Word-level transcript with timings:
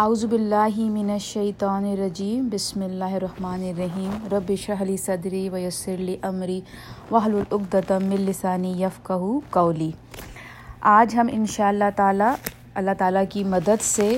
اعوذ 0.00 0.24
باللہ 0.24 0.78
من 0.90 1.10
الشیطان 1.10 1.84
الرجیم، 1.86 2.48
بسم 2.52 2.82
اللہ 2.82 3.14
الرحمن 3.14 3.62
الرحیم، 3.70 4.10
رب 4.32 4.50
اشرح 4.50 4.82
لی 4.84 4.96
صدری 4.96 5.48
ویسر 5.52 5.96
لی 5.98 6.16
امری، 6.28 6.60
واحلل 7.10 7.42
عقدۃ 7.50 7.90
من 8.04 8.20
لسانی 8.28 8.70
یفقهوا 8.82 9.40
قولی۔ 9.56 9.90
آج 10.92 11.16
ہم 11.16 11.28
ان 11.32 11.44
شاء 11.54 11.68
اللہ 11.68 11.90
تعالیٰ 11.96 12.32
اللہ 12.74 12.96
تعالیٰ 12.98 13.24
کی 13.30 13.44
مدد 13.54 13.82
سے 13.82 14.08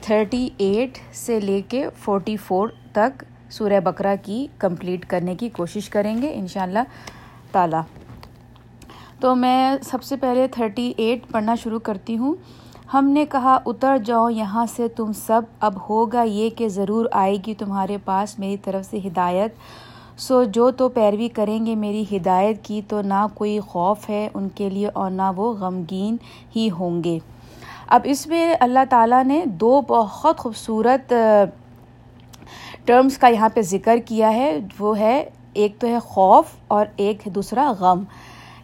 تھرٹی 0.00 0.48
ایٹ 0.58 0.98
سے 1.24 1.40
لے 1.40 1.60
کے 1.68 1.84
فورٹی 2.04 2.36
فور 2.46 2.68
تک 2.98 3.24
سورہ 3.58 3.80
بقرہ 3.84 4.14
کی 4.22 4.46
کمپلیٹ 4.66 5.06
کرنے 5.10 5.34
کی 5.34 5.48
کوشش 5.60 5.88
کریں 5.88 6.16
گے 6.22 6.32
ان 6.34 6.46
شاء 6.54 6.62
اللہ 6.62 6.92
تعالیٰ۔ 7.52 7.82
تو 9.20 9.34
میں 9.34 9.76
سب 9.90 10.02
سے 10.02 10.16
پہلے 10.16 10.46
تھرٹی 10.52 10.92
ایٹ 10.96 11.30
پڑھنا 11.32 11.54
شروع 11.62 11.78
کرتی 11.88 12.16
ہوں۔ 12.18 12.34
ہم 12.94 13.08
نے 13.08 13.24
کہا، 13.26 13.58
اتر 13.66 13.98
جاؤ، 13.98 14.28
یہاں 14.28 14.66
سے 14.76 14.88
تم 14.88 15.12
سب۔ 15.12 15.42
اب 15.60 15.72
ہوگا 15.90 16.22
یہ 16.22 16.50
کہ 16.50 16.68
ضرور 16.68 17.06
آئے 17.12 17.36
گی 17.46 17.54
تمہارے 17.54 17.96
پاس 18.04 18.38
میری 18.38 18.56
طرف 18.56 18.90
سے 18.90 18.98
ہدایت۔ 19.06 19.54
سو 20.16 20.44
جو 20.44 20.70
تو 20.70 20.88
پیروی 20.88 21.28
کریں 21.28 21.66
گے 21.66 21.74
میری 21.74 22.04
ہدایت 22.12 22.64
کی، 22.64 22.80
تو 22.88 23.02
نہ 23.02 23.26
کوئی 23.34 23.60
خوف 23.60 24.10
ہے 24.10 24.28
ان 24.34 24.48
کے 24.48 24.70
لیے 24.70 24.88
اور 24.94 25.10
نہ 25.10 25.22
وہ 25.36 25.52
غمگین 25.52 26.16
ہی 26.56 26.70
ہوں 26.70 27.04
گے۔ 27.04 27.18
اب 27.86 28.00
اس 28.04 28.26
میں 28.26 28.54
اللہ 28.60 28.84
تعالیٰ 28.90 29.24
نے 29.24 29.42
دو 29.46 29.80
بہت 29.88 30.38
خوبصورت 30.38 31.14
ٹرمز 32.84 33.18
کا 33.18 33.28
یہاں 33.28 33.48
پہ 33.54 33.62
ذکر 33.62 33.96
کیا 34.06 34.34
ہے۔ 34.34 34.58
وہ 34.78 34.98
ہے، 34.98 35.30
ایک 35.52 35.78
تو 35.78 35.86
ہے 35.86 35.98
خوف 35.98 36.44
اور 36.68 36.86
ایک 36.96 37.28
دوسرا 37.34 37.72
غم۔ 37.80 38.02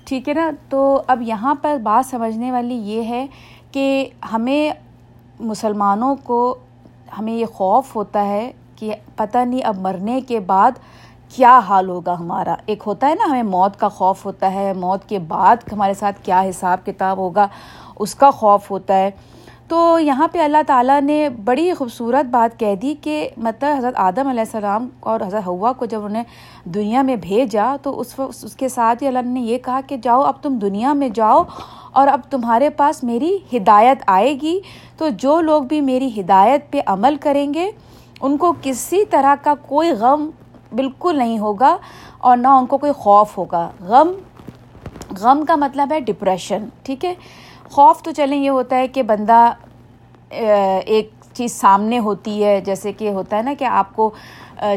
ٹھیک 0.04 0.28
ہے 0.28 0.34
نا؟ 0.34 0.50
تو 0.68 1.02
اب 1.06 1.22
یہاں 1.22 1.54
پر 1.62 1.76
بات 1.82 2.10
سمجھنے 2.10 2.52
والی 2.52 2.74
یہ 2.74 3.02
ہے 3.02 3.26
کہ 3.72 4.08
ہمیں 4.32 4.70
مسلمانوں 5.40 6.16
کو 6.24 6.56
ہمیں 7.18 7.32
یہ 7.32 7.46
خوف 7.46 7.96
ہوتا 7.96 8.26
ہے 8.26 8.52
کہ 8.76 8.94
پتہ 9.16 9.38
نہیں 9.38 9.60
اب 9.64 9.78
مرنے 9.78 10.20
کے 10.20 10.40
بعد 10.40 10.70
کیا 11.36 11.58
حال 11.58 11.88
ہوگا 11.88 12.14
ہمارا۔ 12.18 12.54
ایک 12.66 12.82
ہوتا 12.86 13.08
ہے 13.08 13.14
نا 13.14 13.30
ہمیں 13.30 13.42
موت 13.42 13.80
کا 13.80 13.88
خوف 13.88 14.24
ہوتا 14.26 14.52
ہے، 14.52 14.72
موت 14.72 15.08
کے 15.08 15.18
بعد 15.18 15.56
ہمارے 15.72 15.94
ساتھ 15.94 16.16
کیا 16.22 16.42
حساب 16.42 16.86
کتاب 16.86 17.18
ہوگا، 17.18 17.46
اس 17.98 18.14
کا 18.14 18.30
خوف 18.30 18.70
ہوتا 18.70 18.96
ہے۔ 18.96 19.10
تو 19.68 19.98
یہاں 19.98 20.28
پہ 20.28 20.38
اللہ 20.38 20.62
تعالیٰ 20.66 21.00
نے 21.00 21.28
بڑی 21.28 21.74
خوبصورت 21.74 22.26
بات 22.26 22.58
کہہ 22.60 22.74
دی 22.74 22.94
کہ 23.02 23.28
مطلب 23.36 23.78
حضرت 23.78 23.94
آدم 23.96 24.28
علیہ 24.28 24.40
السلام 24.40 24.88
اور 25.00 25.20
حضرت 25.20 25.46
ہوا 25.46 25.72
کو 25.72 25.84
جب 25.84 26.04
انہیں 26.04 26.24
دنیا 26.64 27.02
میں 27.02 27.16
بھیجا 27.16 27.76
تو 27.82 28.00
اس 28.00 28.14
اس 28.28 28.56
کے 28.56 28.68
ساتھ 28.68 29.02
ہی 29.02 29.08
اللہ 29.08 29.18
نے 29.24 29.40
یہ 29.40 29.58
کہا 29.58 29.80
کہ 29.86 29.96
جاؤ، 29.96 30.20
اب 30.20 30.34
تم 30.42 30.58
دنیا 30.58 30.92
میں 30.92 31.08
جاؤ 31.08 31.42
اور 31.92 32.08
اب 32.08 32.20
تمہارے 32.30 32.70
پاس 32.70 33.04
میری 33.04 33.38
ہدایت 33.52 33.98
آئے 34.06 34.34
گی۔ 34.40 34.60
تو 34.98 35.08
جو 35.08 35.40
لوگ 35.40 35.62
بھی 35.62 35.80
میری 35.80 36.20
ہدایت 36.20 36.70
پہ 36.70 36.80
عمل 36.86 37.16
کریں 37.20 37.54
گے، 37.54 37.70
ان 38.20 38.36
کو 38.36 38.54
کسی 38.62 39.04
طرح 39.04 39.34
کا 39.42 39.54
کوئی 39.66 39.90
غم 39.90 40.30
بالکل 40.72 41.18
نہیں 41.18 41.38
ہوگا 41.38 41.76
اور 42.18 42.36
نہ 42.36 42.48
ان 42.48 42.66
کو 42.66 42.78
کوئی 42.78 42.92
خوف 42.92 43.38
ہوگا۔ 43.38 43.70
غم 43.80 44.08
غم 45.20 45.44
کا 45.48 45.56
مطلب 45.56 45.92
ہے 45.92 46.00
ڈپریشن 46.00 46.64
ٹھیک 46.82 47.04
ہے؟ 47.04 47.14
خوف 47.70 48.02
تو 48.02 48.10
چلیں، 48.10 48.38
یہ 48.38 48.50
ہوتا 48.50 48.76
ہے 48.76 48.88
کہ 48.88 49.02
بندہ 49.02 49.52
ایک 50.30 51.10
چیز 51.32 51.52
سامنے 51.52 51.98
ہوتی 51.98 52.42
ہے، 52.44 52.60
جیسے 52.60 52.92
کہ 52.92 53.10
ہوتا 53.10 53.36
ہے 53.36 53.42
نا 53.42 53.52
کہ 53.58 53.64
آپ 53.64 53.94
کو 53.96 54.10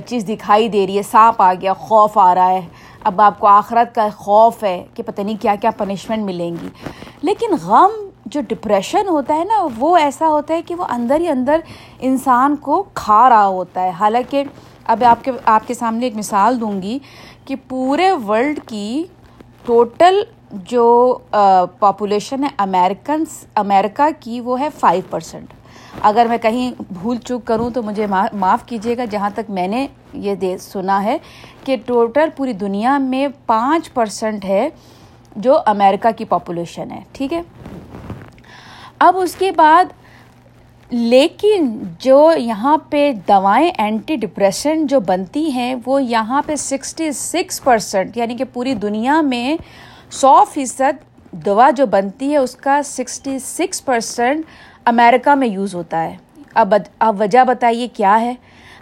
چیز 0.06 0.28
دکھائی 0.28 0.68
دے 0.70 0.86
رہی 0.88 0.98
ہے، 0.98 1.04
سانپ 1.04 1.42
آ 1.42 1.54
گیا، 1.54 1.74
خوف 1.74 2.18
آ 2.18 2.34
رہا 2.36 2.50
ہے۔ 2.50 2.66
اب 3.04 3.22
آپ 3.22 3.40
کو 3.40 3.48
آخرت 3.48 3.94
کا 3.96 4.08
خوف 4.16 4.64
ہے 4.64 4.84
کہ 4.94 5.04
پتہ 5.04 5.22
نہیں 5.22 5.42
کیا 5.42 5.56
کیا 5.62 5.72
پنشمنٹ 5.78 6.26
ملیں 6.26 6.56
گی۔ 6.62 6.70
لیکن 7.22 7.56
غم 7.64 7.92
جو 8.26 8.42
ڈپریشن 8.50 9.08
ہوتا 9.08 9.36
ہے 9.36 9.44
نا، 9.44 9.66
وہ 9.78 9.96
ایسا 9.98 10.28
ہوتا 10.28 10.54
ہے 10.54 10.62
کہ 10.62 10.76
وہ 10.76 10.86
اندر 10.90 11.20
ہی 11.20 11.28
اندر 11.28 11.60
انسان 12.00 12.56
کو 12.56 12.84
کھا 12.94 13.30
رہا 13.30 13.48
ہوتا 13.48 13.84
ہے۔ 13.84 13.90
حالانکہ، 14.00 14.44
اب 14.86 15.04
آپ 15.04 15.24
کے 15.24 15.32
آپ 15.46 15.68
کے 15.68 15.74
سامنے 15.74 16.06
ایک 16.06 16.16
مثال 16.16 16.60
دوں 16.62 16.82
گی 16.82 16.98
کہ 17.46 17.56
پورے 17.68 18.12
ورلڈ 18.28 18.60
کی 18.68 19.04
ٹوٹل 19.66 20.22
جو 20.70 21.18
پاپولیشن 21.80 22.44
ہے 22.44 22.50
امیرکنس 22.60 23.44
امیرکا 23.56 24.10
کی 24.20 24.40
وہ 24.42 24.60
ہے 24.60 24.68
فائیو 24.80 25.02
پرسینٹ 25.10 25.54
اگر 26.04 26.26
میں 26.30 26.38
کہیں 26.42 26.72
بھول 26.90 27.18
چوک 27.18 27.46
کروں 27.48 27.70
تو 27.70 27.82
مجھے 27.84 28.06
معاف 28.08 28.66
کیجیے 28.68 28.98
گا، 28.98 29.06
جہاں 29.12 29.30
تک 29.36 29.50
میں 29.50 29.68
نے 29.68 29.86
یہ 30.14 30.36
دے، 30.42 30.58
سنا 30.58 31.04
ہے 31.04 31.18
کہ 31.66 31.76
ٹوٹل 31.86 32.30
پوری 32.38 32.54
دنیا 32.54 32.98
میں 32.98 33.28
پانچ 33.46 33.94
پرسنٹ 33.94 34.46
ہے 34.46 34.68
جو 35.36 35.58
امریکہ 35.66 36.12
کی 36.18 36.26
پاپولیشن 36.26 36.92
ہے، 36.92 37.00
ٹھیک 37.14 37.34
ہے؟ 37.34 37.42
اب 39.00 39.18
اس 39.18 39.36
کے 39.36 39.52
بعد 39.58 39.94
لیکن 40.92 41.80
جو 42.00 42.32
یہاں 42.38 42.78
پہ 42.78 43.12
دوائیں 43.28 43.72
اینٹی 43.78 44.16
ڈپریشن 44.16 44.88
جو 44.88 45.00
بنتی 45.00 45.52
ہیں، 45.52 45.76
وہ 45.86 46.04
یہاں 46.04 46.42
پہ 46.46 46.56
سکسٹی 46.56 47.12
سکس 47.12 47.64
پرسنٹ 47.64 48.18
یعنی 48.18 48.36
کہ 48.36 48.44
پوری 48.54 48.74
دنیا 48.74 49.22
میں 49.22 49.58
سو 50.12 50.44
فیصد 50.54 51.04
دوا 51.32 51.70
جو 51.70 51.86
بنتی 51.86 52.32
ہے، 52.32 52.38
اس 52.38 52.56
کا 52.56 52.82
سکسٹی 52.84 53.40
سکس 53.40 53.86
پرسنٹ 53.86 54.46
امریکہ 54.86 55.36
میں 55.36 55.48
یوز 55.48 55.76
ہوتا 55.76 56.04
ہے۔ 56.04 56.16
اب 56.54 56.74
اب 57.00 57.22
وجہ 57.22 57.44
بتائیے 57.44 57.88
کیا 57.88 58.22
ہے؟ 58.22 58.32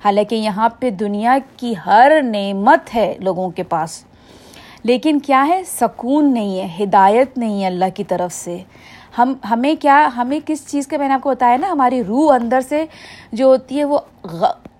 حالانکہ 0.05 0.35
یہاں 0.35 0.69
پہ 0.69 0.89
دنیا 0.89 1.37
کی 1.57 1.73
ہر 1.85 2.11
نعمت 2.23 2.95
ہے 2.95 3.15
لوگوں 3.19 3.49
کے 3.49 3.63
پاس۔ 3.63 4.03
لیکن 4.83 5.19
کیا 5.19 5.47
ہے؟ 5.47 5.61
سکون 5.67 6.33
نہیں 6.33 6.59
ہے، 6.59 6.83
ہدایت 6.83 7.37
نہیں 7.37 7.61
ہے 7.61 7.67
اللہ 7.67 7.85
کی 7.95 8.03
طرف 8.03 8.33
سے۔ 8.33 8.57
ہم، 9.19 9.33
ہمیں 9.51 9.75
کیا، 9.81 10.09
ہمیں 10.17 10.39
کس 10.45 10.67
چیز 10.67 10.87
کا 10.87 10.97
میں 10.97 11.07
نے 11.07 11.13
آپ 11.13 11.21
کو 11.21 11.29
بتایا 11.29 11.57
نا، 11.57 11.71
ہماری 11.71 12.03
روح 12.03 12.33
اندر 12.33 12.61
سے 12.69 12.85
جو 13.31 13.45
ہوتی 13.45 13.79
ہے 13.79 13.83
وہ 13.83 13.99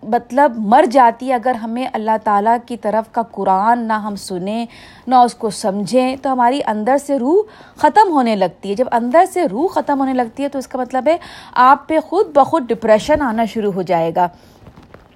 مطلب 0.03 0.53
مر 0.57 0.85
جاتی 0.91 1.29
ہے۔ 1.29 1.33
اگر 1.33 1.55
ہمیں 1.55 1.87
اللہ 1.93 2.17
تعالیٰ 2.23 2.57
کی 2.65 2.77
طرف 2.77 3.11
کا 3.11 3.21
قرآن 3.31 3.79
نہ 3.79 3.93
ہم 3.93 4.15
سنیں، 4.15 4.65
نہ 5.07 5.15
اس 5.15 5.35
کو 5.35 5.49
سمجھیں، 5.49 6.15
تو 6.21 6.31
ہماری 6.31 6.61
اندر 6.65 6.97
سے 7.05 7.19
روح 7.19 7.41
ختم 7.77 8.11
ہونے 8.11 8.35
لگتی 8.35 8.69
ہے۔ 8.69 8.75
جب 8.75 8.85
اندر 8.91 9.25
سے 9.33 9.45
روح 9.45 9.67
ختم 9.67 9.99
ہونے 9.99 10.13
لگتی 10.13 10.43
ہے 10.43 10.49
تو 10.49 10.59
اس 10.59 10.67
کا 10.67 10.79
مطلب 10.79 11.07
ہے 11.07 11.17
آپ 11.53 11.87
پہ 11.87 11.99
خود 11.99 12.27
بخود 12.33 12.67
ڈپریشن 12.67 13.21
آنا 13.21 13.45
شروع 13.45 13.71
ہو 13.71 13.81
جائے 13.81 14.11
گا۔ 14.15 14.27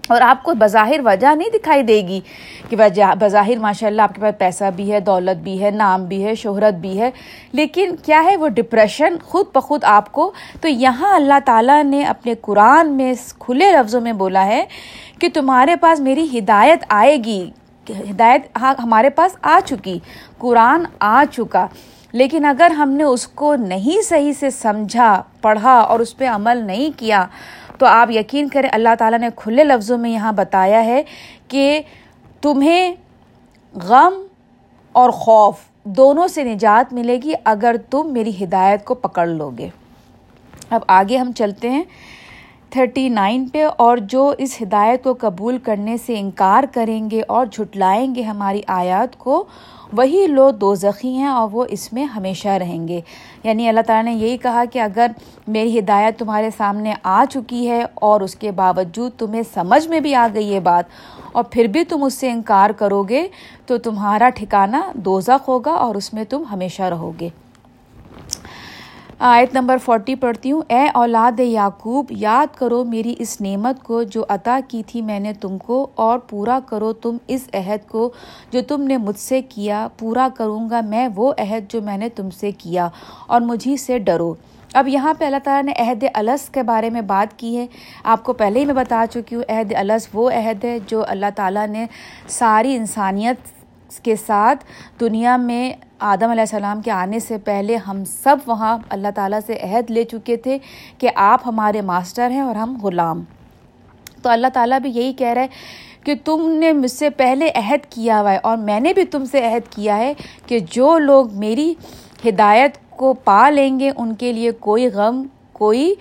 اور 0.10 0.22
آپ 0.22 0.44
کو 0.44 0.54
بظاہر 0.54 1.00
وجہ 1.06 1.34
نہیں 1.36 1.50
دکھائی 1.54 1.84
دے 1.84 2.02
گی 2.08 2.20
کہ 2.70 2.76
وجہ 2.80 3.14
بظاہر 3.20 3.60
ماشاء 3.60 3.88
اللہ 3.88 4.02
آپ 4.02 4.16
کے 4.16 4.22
پاس 4.22 4.38
پیسہ 4.38 4.64
بھی 4.76 4.92
ہے، 4.92 5.00
دولت 5.00 5.38
بھی 5.44 5.62
ہے، 5.64 5.72
نام 5.72 6.06
بھی 6.06 6.24
ہے، 6.26 6.34
شہرت 6.36 6.74
بھی 6.74 7.00
ہے، 7.00 7.10
لیکن 7.54 7.96
کیا 8.06 8.24
ہے 8.24 8.36
وہ 8.38 8.48
ڈپریشن 8.48 9.16
خود 9.24 9.46
بخود 9.54 9.84
آپ 9.84 10.12
کو؟ 10.12 10.32
تو 10.62 10.68
یہاں 10.68 11.14
اللہ 11.16 11.40
تعالیٰ 11.46 11.84
نے 11.84 12.04
اپنے 12.04 12.34
قرآن 12.42 12.92
میں 12.98 13.14
کھلے 13.40 13.72
لفظوں 13.72 14.02
میں 14.02 14.14
بولا 14.14 14.46
ہے 14.46 14.64
کہ 15.20 15.30
تمہارے 15.34 15.76
پاس 15.76 16.00
میری 16.00 16.28
ہدایت 16.38 16.84
آئے 16.90 17.18
گی، 17.18 17.42
ہدایت 17.88 18.58
ہاں 18.62 18.74
ہمارے 18.80 19.10
پاس 19.10 19.38
آ 19.42 19.60
چکی، 19.66 19.98
قرآن 20.38 20.84
آ 21.00 21.24
چکا، 21.32 21.68
لیکن 22.14 22.46
اگر 22.46 22.72
ہم 22.72 22.90
نے 22.90 23.04
اس 23.04 23.28
کو 23.28 23.56
نہیں 23.56 24.02
صحیح 24.02 24.34
سے 24.40 24.50
سمجھا، 24.50 25.22
پڑھا 25.42 25.74
اور 25.74 26.00
اس 26.00 26.16
پہ 26.18 26.28
عمل 26.28 26.66
نہیں 26.66 27.00
کیا 27.00 27.26
تو 27.80 27.86
آپ 27.86 28.12
یقین 28.12 28.48
کریں، 28.50 28.70
اللہ 28.72 28.96
تعالیٰ 29.00 29.20
نے 29.20 29.30
کھلے 29.36 29.64
لفظوں 29.64 29.98
میں 29.98 30.10
یہاں 30.10 30.34
بتایا 30.34 30.86
ہے 30.86 31.04
کہ 31.48 31.82
تمہیں 32.42 32.94
غم 33.74 34.14
اور 34.92 35.10
خوف 35.10 35.56
دونوں 35.84 36.28
سے 36.28 36.44
نجات 36.44 36.94
ملے 36.94 37.18
گی 37.24 37.34
اگر 37.44 37.76
تم 37.90 38.14
میری 38.14 38.32
ہدایت 38.44 38.86
کو 38.86 38.94
پکڑ 38.96 39.28
لو 39.28 39.50
گے 39.58 39.70
اب 40.70 40.82
آگے 40.88 41.18
ہم 41.18 41.32
چلتے 41.32 41.70
ہیں۔ 41.70 41.84
تھرٹی 42.74 43.10
نائن 43.10 43.48
پہ 43.48 43.66
اور 43.78 43.98
جو 43.98 44.34
اس 44.38 44.62
ہدایت 44.62 45.04
کو 45.04 45.14
قبول 45.20 45.58
کرنے 45.58 45.98
سے 45.98 46.20
انکار 46.20 46.64
کریں 46.72 47.10
گے 47.12 47.22
اور 47.28 47.46
جھٹلائیں 47.46 48.16
گے 48.16 48.22
ہماری 48.22 48.62
آیات 48.68 49.18
کو، 49.18 49.46
وہی 49.94 50.28
لوگ 50.28 50.54
دو 50.54 50.76
زخی 50.76 51.16
ہیں 51.16 51.28
اور 51.28 51.50
وہ 51.52 51.66
اس 51.70 51.94
میں 51.94 52.04
ہمیشہ 52.04 52.48
رہیں 52.48 52.88
گے۔ 52.88 53.02
یعنی 53.44 53.68
اللہ 53.68 53.82
تعالیٰ 53.88 54.14
نے 54.14 54.20
یہی 54.20 54.38
کہا 54.38 54.64
کہ 54.66 54.80
اگر 54.80 55.12
میری 55.48 55.80
ہدایت 55.80 56.20
تمہارے 56.20 56.50
سامنے 56.58 56.94
آ 57.04 57.26
چکی 57.30 57.70
ہے 57.70 57.84
اور 57.94 58.22
اس 58.22 58.36
کے 58.36 58.52
باوجود 58.52 59.12
تمہیں 59.18 59.42
سمجھ 59.54 59.88
میں 59.88 60.00
بھی 60.00 60.16
آ 60.16 60.28
گئی 60.34 60.48
یہ 60.48 60.60
بات 60.60 60.86
اور 61.32 61.44
پھر 61.44 61.66
بھی 61.66 61.84
تم 61.84 62.04
اس 62.04 62.14
سے 62.14 62.32
انکار 62.32 62.70
کرو 62.70 63.04
گے، 63.04 63.28
تو 63.66 63.78
تمہارا 63.78 64.30
ٹھکانہ 64.36 64.78
دو 64.94 65.20
ہوگا 65.48 65.72
اور 65.72 65.96
اس 65.96 66.14
میں 66.14 66.24
تم 66.24 66.44
ہمیشہ 66.52 66.84
رہو 66.84 67.12
گے۔ 67.20 67.30
آیت 69.20 69.54
نمبر 69.54 69.78
فورٹی 69.78 70.14
پڑھتی 70.16 70.52
ہوں۔ 70.52 70.62
اے 70.68 70.86
اولاد 70.94 71.40
یعقوب، 71.40 72.06
یاد 72.10 72.56
کرو 72.58 72.84
میری 72.84 73.14
اس 73.20 73.40
نعمت 73.42 73.84
کو 73.84 74.02
جو 74.04 74.24
عطا 74.30 74.60
کی 74.68 74.82
تھی 74.88 75.02
میں 75.02 75.20
نے 75.20 75.34
تم 75.34 75.58
کو، 75.58 75.88
اور 75.96 76.20
پورا 76.20 76.60
کرو 76.70 76.92
تم 76.94 77.18
اس 77.28 77.48
عہد 77.54 77.88
کو 77.90 78.12
جو 78.52 78.62
تم 78.68 78.82
نے 78.82 78.98
مجھ 78.98 79.20
سے 79.20 79.42
کیا۔ 79.42 79.88
پورا 79.98 80.28
کروں 80.38 80.70
گا 80.70 80.82
میں 80.82 81.08
وہ 81.16 81.32
عہد 81.38 81.72
جو 81.72 81.82
میں 81.82 81.98
نے 81.98 82.10
تم 82.10 82.30
سے 82.30 82.52
کیا، 82.52 82.88
اور 83.28 83.42
مجھے 83.42 83.78
سے 83.78 83.98
ڈرو۔ 84.00 84.34
اب 84.74 84.88
یہاں 84.88 85.14
پہ 85.14 85.26
اللہ 85.26 85.44
تعالیٰ 85.44 85.64
نے 85.64 85.74
عہد 85.82 86.04
الس 86.14 86.50
کے 86.50 86.64
بارے 86.64 86.90
میں 86.90 87.02
بات 87.02 87.38
کی 87.40 87.58
ہے۔ 87.58 87.66
آپ 88.04 88.24
کو 88.24 88.34
پہلے 88.34 88.60
ہی 88.60 88.66
میں 88.66 88.76
بتا 88.76 89.06
چکی 89.12 89.36
ہوں، 89.36 89.44
عہد 89.50 89.74
الس 89.76 90.08
وہ 90.14 90.30
عہد 90.32 90.64
ہے 90.66 90.78
جو 90.88 91.04
اللہ 91.08 91.36
تعالیٰ 91.36 91.68
نے 91.68 91.86
ساری 92.40 92.76
انسانیت 92.76 93.52
کے 94.04 94.16
ساتھ 94.16 94.64
دنیا 95.00 95.36
میں 95.38 95.74
آدم 96.06 96.30
علیہ 96.30 96.42
السلام 96.42 96.82
کے 96.82 96.92
آنے 96.92 97.20
سے 97.20 97.38
پہلے 97.38 97.76
ہم 97.76 98.04
سب 98.24 98.38
وہاں 98.46 98.78
اللہ 98.90 99.08
تعالیٰ 99.16 99.40
سے 99.46 99.58
عہد 99.62 99.92
لے 99.92 100.04
چکے 100.04 100.38
تھے 100.38 100.58
کہ 100.98 101.10
آپ 101.16 101.42
ہمارے 101.46 101.82
ماسٹر 101.82 102.32
ہیں 102.32 102.40
اور 102.40 102.56
ہم 102.56 102.78
غلام۔ 102.84 103.24
تو 104.24 104.30
اللہ 104.30 104.48
تعالیٰ 104.54 104.80
بھی 104.80 104.90
یہی 104.90 105.14
کہہ 105.14 105.28
رہا 105.28 105.42
ہے 105.42 105.48
کہ 106.04 106.16
تم 106.26 106.52
نے 106.52 106.72
مجھ 106.72 106.92
سے 106.92 107.10
پہلے 107.10 107.50
عہد 107.56 107.86
کیا 107.90 108.22
ہوا 108.22 108.32
ہے 108.32 108.38
اور 108.38 108.58
میں 108.58 108.80
نے 108.80 108.94
بھی 108.94 109.06
تم 109.06 109.26
سے 109.26 109.46
عہد 109.48 109.72
کیا 109.74 109.98
ہے 109.98 110.14
کہ 110.48 110.60
جو 110.72 110.98
لوگ 110.98 111.34
میری 111.34 111.74
ہدایت 112.26 112.78
کو 112.90 113.14
پا 113.14 113.50
لیں 113.50 113.80
گے 113.80 113.92
ان 113.98 114.16
کے 114.16 114.34
لیے 114.34 114.52
کوئی 114.52 114.88
غم، 114.88 115.24
کوئی 115.54 115.94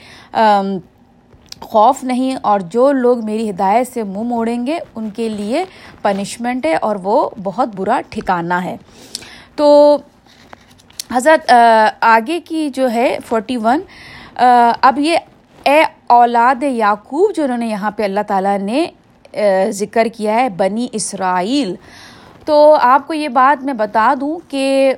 خوف 1.61 2.05
نہیں 2.05 2.37
اور 2.43 2.61
جو 2.61 2.93
لوگ 2.93 3.25
میری 3.25 3.51
ہدایت 3.51 3.89
سے 3.95 4.03
منہ 4.03 4.23
موڑیں 4.23 4.67
گے 4.67 4.79
ان 4.95 5.11
کے 5.11 5.29
لیے 5.29 5.65
پنشمنٹ 6.03 6.67
ہے 6.67 6.75
اور 6.75 6.97
وہ 7.03 7.31
بہت 7.43 7.69
برا 7.77 8.01
ٹھکانہ 8.11 8.55
ہے۔ 8.55 8.77
تو 9.57 9.97
حضرت 11.15 11.53
آگے 12.01 12.39
کی 12.41 12.69
جو 12.75 12.91
ہے 12.91 13.17
فورٹی 13.29 13.57
ون 13.57 13.81
اب 14.37 14.99
یہ 14.99 15.17
اے 15.65 15.83
اولاد 16.07 16.63
یعقوب 16.63 17.35
جو 17.37 17.45
انہوں 17.45 17.59
نے 17.59 17.67
یہاں 17.69 17.91
پہ 17.91 18.03
اللہ 18.03 18.21
تعالیٰ 18.29 18.59
نے 18.59 18.87
ذکر 19.73 20.07
کیا 20.15 20.35
ہے، 20.35 20.49
بنی 20.57 20.89
اسرائیل۔ 20.93 21.75
تو 22.47 22.77
آپ 22.81 23.07
کو 23.07 23.15
یہ 23.15 23.29
بات 23.29 23.63
میں 23.65 23.75
بتا 23.75 24.13
دوں 24.21 24.39
کہ 24.49 24.93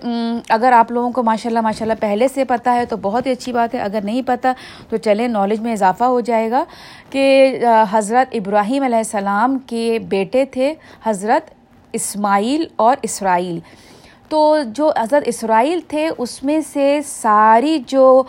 اگر 0.49 0.73
آپ 0.73 0.91
لوگوں 0.93 1.11
کو 1.13 1.23
ماشاء 1.23 1.51
اللہ 1.51 1.61
ماشاء 1.61 1.85
اللہ 1.87 2.01
پہلے 2.01 2.29
سے 2.29 2.45
پتہ 2.45 2.71
ہے 2.71 2.85
تو 2.87 2.97
بہت 3.03 3.27
ہی 3.27 3.33
اچھی 3.33 3.53
بات 3.53 3.75
ہے، 3.75 3.81
اگر 3.81 4.01
نہیں 4.05 4.23
پتہ 4.27 4.49
تو 4.91 4.97
چلیں 4.97 5.27
نالج 5.29 5.61
میں 5.61 5.73
اضافہ 5.73 6.05
ہو 6.05 6.21
جائے 6.21 6.51
گا 6.51 6.65
کہ 7.11 7.65
حضرت 7.91 8.35
ابراہیم 8.35 8.83
علیہ 8.83 8.99
السلام 8.99 9.59
کے 9.67 9.99
بیٹے 10.09 10.45
تھے 10.53 10.73
حضرت 11.05 11.51
اسماعیل 11.93 12.65
اور 12.77 12.97
اسرائیل۔ 13.03 13.59
تو 14.35 14.57
جو 14.75 14.91
حضرت 14.97 15.23
اسرائیل 15.27 15.81
تھے، 15.89 16.09
اس 16.19 16.43
میں 16.43 16.59
سے 16.73 17.01
ساری 17.07 17.79
جو 17.89 18.23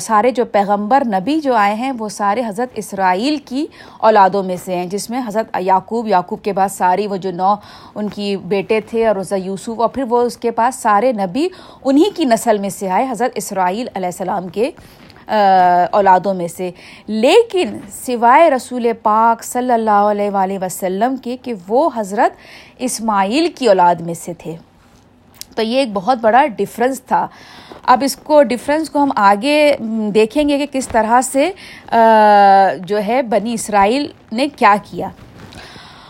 سارے 0.00 0.30
جو 0.30 0.44
پیغمبر 0.52 1.02
نبی 1.06 1.38
جو 1.40 1.54
آئے 1.54 1.74
ہیں، 1.74 1.90
وہ 1.98 2.08
سارے 2.08 2.42
حضرت 2.46 2.78
اسرائیل 2.82 3.36
کی 3.44 3.64
اولادوں 3.98 4.42
میں 4.42 4.56
سے 4.64 4.76
ہیں، 4.76 4.84
جس 4.86 5.08
میں 5.10 5.20
حضرت 5.26 5.56
یعقوب 5.60 6.08
یعقوب 6.08 6.42
کے 6.42 6.52
بعد 6.52 6.68
ساری 6.72 7.06
وہ 7.06 7.16
جو 7.24 7.30
نو، 7.32 7.54
ان 7.94 8.08
کی 8.08 8.36
بیٹے 8.52 8.80
تھے 8.90 9.06
اور 9.06 9.16
حضرت 9.16 9.40
یوسف، 9.44 9.80
اور 9.80 9.88
پھر 9.94 10.04
وہ 10.10 10.20
اس 10.26 10.36
کے 10.36 10.50
پاس 10.60 10.74
سارے 10.82 11.12
نبی 11.12 11.48
انہی 11.84 12.10
کی 12.16 12.24
نسل 12.24 12.58
میں 12.58 12.70
سے 12.70 12.90
آئے، 12.90 13.06
حضرت 13.10 13.32
اسرائیل 13.42 13.88
علیہ 13.94 14.06
السلام 14.06 14.48
کے 14.48 14.70
اولادوں 15.92 16.34
میں 16.34 16.48
سے۔ 16.48 16.70
لیکن 17.08 17.76
سوائے 18.04 18.50
رسول 18.50 18.86
پاک 19.02 19.44
صلی 19.44 19.72
اللہ 19.72 20.04
علیہ 20.12 20.30
وآلہ 20.30 20.58
وسلم 20.62 21.16
کے 21.24 21.36
کہ 21.42 21.54
وہ 21.68 21.88
حضرت 21.96 22.32
اسماعیل 22.78 23.50
کی 23.56 23.66
اولاد 23.66 24.00
میں 24.06 24.14
سے 24.14 24.34
تھے۔ 24.38 24.56
تو 25.58 25.62
یہ 25.62 25.78
ایک 25.78 25.92
بہت 25.92 26.18
بڑا 26.20 26.46
ڈفرینس 26.46 27.02
تھا۔ 27.02 27.26
اب 27.82 28.02
اس 28.04 28.16
کو 28.16 28.42
ڈفرینس 28.42 28.90
کو 28.90 29.02
ہم 29.02 29.10
آگے 29.16 29.76
دیکھیں 30.14 30.48
گے 30.48 30.58
کہ 30.58 30.66
کس 30.72 30.88
طرح 30.88 31.20
سے 31.20 31.50
جو 32.80 32.98
ہے 33.06 33.22
بنی 33.22 33.52
اسرائیل 33.52 34.06
نے 34.32 34.48
کیا 34.56 34.74
کیا۔ 34.90 35.08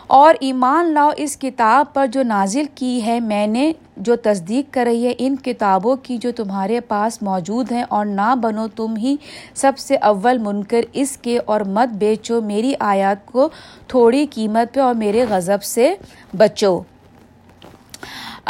اور 0.06 0.35
ایمان 0.41 0.93
لاؤ، 0.95 1.11
اس 1.17 1.37
کتاب 1.37 1.93
پر 1.95 2.06
جو 2.06 2.23
نازل 2.23 2.65
کی 2.75 3.06
ہے، 3.06 3.21
میں 3.21 3.47
نے 3.47 3.73
جو 3.97 4.17
تصدیق 4.17 4.75
کر 4.75 4.85
رہی 4.87 5.06
ہے، 5.06 5.12
ان 5.19 5.37
کتابوں 5.37 5.97
کی 5.97 6.17
جو 6.19 6.31
تمہارے 6.37 6.81
پاس 6.81 7.23
موجود 7.23 7.73
ہیں۔ 7.73 7.85
اور 7.89 8.06
نہ 8.06 8.35
بنو 8.43 8.67
تم 8.77 8.97
ہی 8.97 9.17
سب 9.55 9.79
سے 9.79 9.97
اول 9.97 10.39
منکر 10.39 10.81
اس 10.93 11.17
کے، 11.17 11.39
اور 11.47 11.61
مت 11.61 11.95
بیچو 11.95 12.41
میری 12.41 12.75
آیات 12.81 13.27
کو 13.27 13.49
تھوڑی 13.87 14.27
قیمت 14.31 14.75
پہ 14.75 14.81
اور 14.81 14.95
میرے 14.95 15.25
غضب 15.29 15.62
سے 15.62 15.95
بچو۔ 16.37 16.79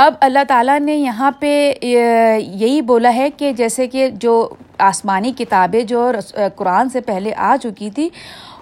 اب 0.03 0.15
اللہ 0.21 0.39
تعالیٰ 0.49 0.79
نے 0.81 0.95
یہاں 0.95 1.31
پہ 1.41 1.49
یہی 1.83 2.81
بولا 2.87 3.13
ہے 3.15 3.29
کہ 3.37 3.51
جیسے 3.53 3.87
کہ 3.87 4.09
جو 4.21 4.49
آسمانی 4.89 5.33
کتابیں 5.39 5.81
جو 5.83 6.11
قرآن 6.57 6.89
سے 6.89 7.01
پہلے 7.01 7.33
آ 7.35 7.57
چکی 7.63 7.89
تھی، 7.91 8.09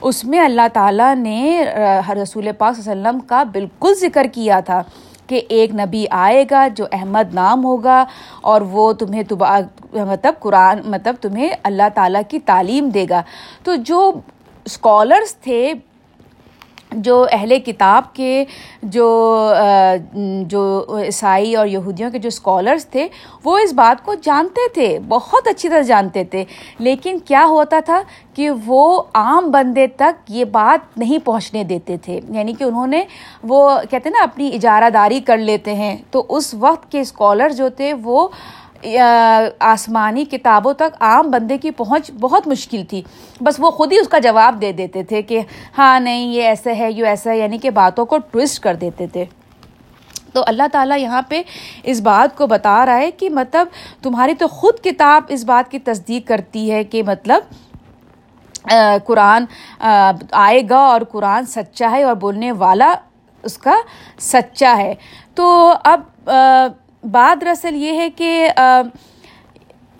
اس 0.00 0.24
میں 0.24 0.40
اللہ 0.40 0.68
تعالیٰ 0.72 1.14
نے 1.16 1.64
رسول 2.22 2.48
پاک 2.58 2.76
صلی 2.76 2.90
اللہ 2.90 3.08
علیہ 3.08 3.08
وسلم 3.08 3.20
کا 3.28 3.42
بالکل 3.52 3.94
ذکر 4.00 4.26
کیا 4.34 4.60
تھا 4.60 4.82
کہ 5.26 5.40
ایک 5.48 5.74
نبی 5.74 6.04
آئے 6.10 6.44
گا 6.50 6.66
جو 6.76 6.86
احمد 6.92 7.34
نام 7.34 7.64
ہوگا 7.64 8.04
اور 8.40 8.60
وہ 8.70 8.92
تمہیں 8.92 9.22
مطلب 9.92 10.40
قرآن 10.40 10.80
مطلب 10.86 11.14
تمہیں 11.20 11.48
اللہ 11.62 11.88
تعالیٰ 11.94 12.22
کی 12.28 12.38
تعلیم 12.46 12.88
دے 12.88 13.06
گا۔ 13.10 13.22
تو 13.64 13.74
جو 13.74 14.10
اسکالرس 14.64 15.36
تھے 15.36 15.72
جو 16.92 17.26
اہل 17.32 17.58
کتاب 17.58 18.14
کے 18.14 18.44
جو 18.82 19.52
جو 20.42 20.86
عیسائی 21.04 21.56
اور 21.56 21.66
یہودیوں 21.66 22.10
کے 22.10 22.18
جو 22.18 22.28
اسکالرس 22.28 22.86
تھے، 22.86 23.08
وہ 23.44 23.58
اس 23.58 23.72
بات 23.72 24.04
کو 24.04 24.14
جانتے 24.14 24.68
تھے، 24.74 24.98
بہت 25.08 25.48
اچھی 25.48 25.68
طرح 25.68 25.80
جانتے 25.80 26.24
تھے۔ 26.24 26.44
لیکن 26.78 27.18
کیا 27.18 27.46
ہوتا 27.48 27.80
تھا 27.84 28.02
کہ 28.34 28.50
وہ 28.66 29.02
عام 29.14 29.50
بندے 29.50 29.86
تک 29.86 30.30
یہ 30.30 30.44
بات 30.44 30.98
نہیں 30.98 31.18
پہنچنے 31.24 31.64
دیتے 31.64 31.96
تھے۔ 31.96 32.20
یعنی 32.28 32.54
کہ 32.54 32.64
انہوں 32.64 32.86
نے 32.86 33.04
وہ 33.42 33.70
کہتے 33.90 34.08
ہیں 34.08 34.10
نا، 34.10 34.22
اپنی 34.22 34.50
اجارہ 34.54 34.90
داری 34.90 35.20
کر 35.20 35.38
لیتے 35.38 35.74
ہیں۔ 35.74 35.96
تو 36.10 36.24
اس 36.28 36.54
وقت 36.54 36.92
کے 36.92 37.00
اسکالر 37.00 37.48
جو 37.48 37.68
تھے، 37.68 37.94
وہ 37.94 38.28
آسمانی 39.58 40.24
کتابوں 40.24 40.72
تک 40.72 40.96
عام 41.00 41.30
بندے 41.30 41.58
کی 41.58 41.70
پہنچ 41.70 42.10
بہت 42.20 42.46
مشکل 42.48 42.82
تھی۔ 42.90 43.02
بس 43.40 43.54
وہ 43.58 43.70
خود 43.70 43.92
ہی 43.92 43.98
اس 43.98 44.08
کا 44.08 44.18
جواب 44.18 44.60
دے 44.60 44.72
دیتے 44.72 45.02
تھے 45.02 45.22
کہ 45.22 45.40
ہاں 45.78 45.98
نہیں، 46.00 46.32
یہ 46.34 46.42
ایسا 46.42 46.76
ہے 46.78 46.90
یہ 46.92 47.06
ایسا 47.06 47.30
ہے 47.30 47.38
یعنی 47.38 47.58
کہ 47.58 47.70
باتوں 47.70 48.06
کو 48.06 48.18
ٹوسٹ 48.30 48.62
کر 48.62 48.74
دیتے 48.74 49.06
تھے۔ 49.06 49.24
تو 50.32 50.42
اللہ 50.46 50.62
تعالیٰ 50.72 50.98
یہاں 50.98 51.22
پہ 51.28 51.42
اس 51.82 52.00
بات 52.00 52.36
کو 52.38 52.46
بتا 52.46 52.84
رہا 52.86 52.96
ہے 52.96 53.10
کہ 53.10 53.30
مطلب 53.30 53.66
تمہاری 54.02 54.34
تو 54.34 54.48
خود 54.48 54.78
کتاب 54.84 55.22
اس 55.28 55.44
بات 55.44 55.70
کی 55.70 55.78
تصدیق 55.78 56.26
کرتی 56.28 56.70
ہے 56.72 56.82
کہ 56.84 57.02
مطلب 57.02 57.54
قرآن 59.04 59.44
آئے 60.30 60.60
گا 60.70 60.78
اور 60.78 61.00
قرآن 61.12 61.46
سچا 61.46 61.90
ہے 61.90 62.02
اور 62.02 62.14
بولنے 62.14 62.52
والا 62.52 62.94
اس 63.44 63.56
کا 63.58 63.74
سچا 64.20 64.76
ہے۔ 64.78 64.94
تو 65.34 65.72
اب 65.84 66.30
بات 67.12 67.40
دراصل 67.40 67.74
یہ 67.76 67.98
ہے 68.00 68.08
کہ 68.16 68.48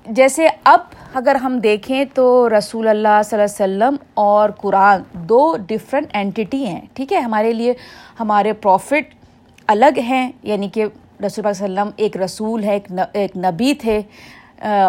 جیسے 0.06 0.46
اب 0.64 0.80
اگر 1.14 1.34
ہم 1.34 1.58
دیکھیں 1.58 2.04
تو 2.14 2.48
رسول 2.48 2.88
اللہ 2.88 3.20
صلی 3.24 3.38
اللہ 3.38 3.64
علیہ 3.64 3.64
وسلم 3.64 3.96
اور 4.14 4.50
قرآن 4.60 5.02
دو 5.28 5.56
ڈفرینٹ 5.66 6.16
اینٹی 6.16 6.64
ہیں، 6.64 6.80
ٹھیک 6.94 7.12
ہے؟ 7.12 7.18
ہمارے 7.18 7.52
لیے 7.52 7.74
ہمارے 8.20 8.52
پروفٹ 8.52 9.14
الگ 9.68 9.98
ہیں 10.08 10.30
یعنی 10.42 10.68
کہ 10.68 10.84
رسول 11.24 11.46
اللہ 11.46 11.64
علیہ 11.64 11.64
وسلم 11.64 11.90
ایک 11.96 12.16
رسول 12.16 12.64
ہے، 12.64 12.78
ایک 13.12 13.36
نبی 13.36 13.72
تھے 13.80 14.00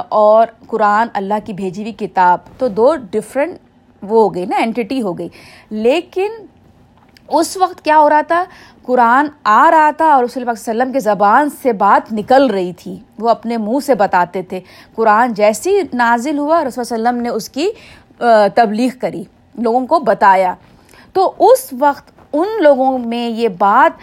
اور 0.10 0.48
قرآن 0.68 1.08
اللہ 1.14 1.46
کی 1.46 1.54
بھیجی 1.54 1.82
ہوئی 1.82 1.94
کتاب، 2.06 2.40
تو 2.58 2.68
دو 2.68 2.94
ڈفرینٹ 3.12 3.58
وہ 4.02 4.22
ہو 4.22 4.34
گئی 4.34 4.46
نا 4.46 4.58
اینٹی 4.58 5.02
ہو 5.02 5.18
گئی۔ 5.18 5.30
لیکن 5.72 6.46
اس 7.30 7.58
وقت 7.58 7.84
کیا 7.84 7.98
ہو 8.00 8.10
رہا 8.10 8.22
تھا؟ 8.28 8.44
قرآن 8.88 9.28
آ 9.44 9.70
رہا 9.72 9.90
تھا 9.98 10.06
اور 10.06 10.24
رسول 10.24 10.42
اللہ 10.42 10.52
وسلم 10.52 10.92
کے 10.92 11.00
زبان 11.00 11.50
سے 11.62 11.74
بات 11.74 12.12
نکل 12.14 12.46
رہی 12.50 12.72
تھی، 12.74 12.96
وہ 13.20 13.30
اپنے 13.30 13.58
منہ 13.58 13.80
سے 13.86 13.96
بتاتے 13.96 14.42
تھے۔ 14.42 14.60
قرآن 14.96 15.34
جیسی 15.34 15.80
نازل 15.94 16.38
ہوا، 16.38 16.64
رسول 16.66 16.82
وسلم 16.82 17.18
نے 17.22 17.30
اس 17.30 17.50
کی 17.50 17.70
تبلیغ 18.56 18.98
کری، 19.02 19.24
لوگوں 19.56 19.86
کو 19.88 20.00
بتایا۔ 20.00 20.54
تو 21.14 21.32
اس 21.40 21.68
وقت 21.80 22.12
ان 22.34 22.62
لوگوں 22.64 22.98
میں 23.00 23.28
یہ 23.30 23.48
بات 23.58 24.00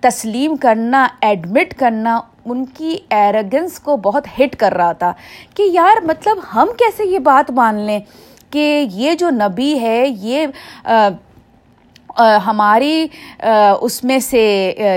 تسلیم 0.00 0.56
کرنا، 0.56 1.06
ایڈمٹ 1.20 1.74
کرنا 1.74 2.20
ان 2.44 2.64
کی 2.66 2.96
ایرگنس 3.10 3.78
کو 3.80 3.96
بہت 3.96 4.26
ہٹ 4.38 4.56
کر 4.56 4.72
رہا 4.72 4.92
تھا 4.92 5.12
کہ 5.56 5.62
یار 5.72 6.04
مطلب 6.04 6.38
ہم 6.54 6.68
کیسے 6.78 7.08
یہ 7.08 7.18
بات 7.18 7.50
مان 7.50 7.80
لیں 7.80 8.00
کہ 8.50 8.84
یہ 8.92 9.14
جو 9.14 9.30
نبی 9.30 9.78
ہے، 9.80 10.04
یہ 10.08 10.46
ہماری 12.46 13.06
اس 13.80 14.02
میں 14.04 14.18
سے 14.20 14.42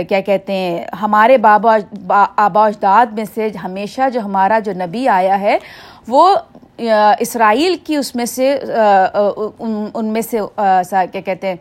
کیا 0.10 0.20
کہتے 0.26 0.54
ہیں، 0.54 0.86
ہمارے 1.02 1.38
بابا 1.38 1.78
آبا 2.38 2.66
اجداد 2.66 3.14
میں 3.16 3.26
سے 3.36 3.48
ہمیشہ 3.64 4.10
جو 4.14 4.20
ہمارا 4.24 4.60
جو 4.66 4.74
نبی 4.86 5.08
آیا 5.10 5.40
ہے، 5.40 5.58
وہ 6.08 6.36
اسرائیل 7.20 7.76
کی 7.84 7.96
اس 7.96 8.14
میں 8.16 8.26
سے 8.26 8.54
ان 9.60 10.06
میں 10.14 10.22
سے 10.22 10.40
کیا 10.58 11.22
کہتے 11.26 11.48
ہیں 11.48 11.56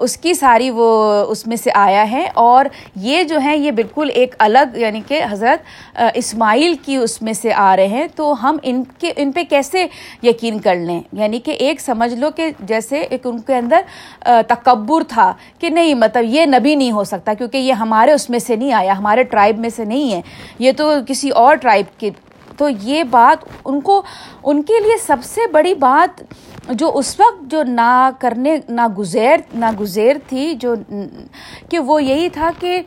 اس 0.00 0.16
کی 0.16 0.34
ساری 0.34 0.70
وہ 0.70 0.90
اس 1.28 1.46
میں 1.46 1.56
سے 1.56 1.70
آیا 1.74 2.10
ہے 2.10 2.26
اور 2.34 2.66
یہ 2.96 3.22
جو 3.22 3.38
ہیں، 3.38 3.56
یہ 3.56 3.70
بالکل 3.70 4.10
ایک 4.14 4.34
الگ 4.38 4.76
یعنی 4.76 5.00
کہ 5.08 5.22
حضرت 5.30 6.00
اسماعیل 6.14 6.74
کی 6.84 6.96
اس 6.96 7.20
میں 7.22 7.32
سے 7.32 7.52
آ 7.52 7.74
رہے 7.76 7.86
ہیں۔ 7.86 8.06
تو 8.16 8.32
ہم 8.42 8.56
ان 8.62 8.82
کے، 8.98 9.12
ان 9.16 9.32
پہ 9.32 9.42
کیسے 9.50 9.86
یقین 10.22 10.58
کر 10.58 10.74
لیں؟ 10.74 11.00
یعنی 11.12 11.38
کہ 11.38 11.50
ایک 11.50 11.80
سمجھ 11.80 12.14
لو 12.14 12.30
کہ 12.30 12.50
جیسے 12.60 13.00
ایک 13.00 13.26
ان 13.26 13.40
کے 13.40 13.56
اندر 13.56 13.80
تکبر 14.48 15.02
تھا 15.08 15.32
کہ 15.58 15.68
نہیں 15.68 15.94
مطلب 15.94 16.24
یہ 16.26 16.46
نبی 16.46 16.74
نہیں 16.74 16.92
ہو 16.92 17.04
سکتا 17.04 17.34
کیونکہ 17.34 17.58
یہ 17.58 17.72
ہمارے 17.72 18.12
اس 18.12 18.28
میں 18.30 18.38
سے 18.38 18.56
نہیں 18.56 18.72
آیا، 18.72 18.98
ہمارے 18.98 19.22
ٹرائب 19.22 19.58
میں 19.58 19.70
سے 19.76 19.84
نہیں 19.84 20.12
ہے۔ 20.12 20.20
یہ 20.58 20.72
تو 20.76 20.92
کسی 21.08 21.30
اور 21.30 21.54
ٹرائب 21.54 22.00
کی 22.00 22.10
تو 22.56 22.68
یہ 22.82 23.02
بات 23.02 23.44
ان 23.64 23.80
کو، 23.80 24.02
ان 24.44 24.62
کے 24.62 24.80
لیے 24.80 24.96
سب 25.06 25.24
سے 25.24 25.46
بڑی 25.52 25.74
بات 25.74 26.22
جو 26.70 26.90
اس 26.94 27.20
وقت 27.20 27.50
جو 27.50 27.62
نہ 27.62 28.10
کرنے، 28.18 28.56
نہ 28.68 28.86
گزیر 28.98 29.36
نہ 29.54 29.66
گزیر 29.80 30.16
تھی، 30.28 30.54
جو 30.54 30.74
کہ 31.68 31.78
وہ 31.78 32.02
یہی 32.02 32.28
تھا 32.28 32.50
کہ 32.60 32.80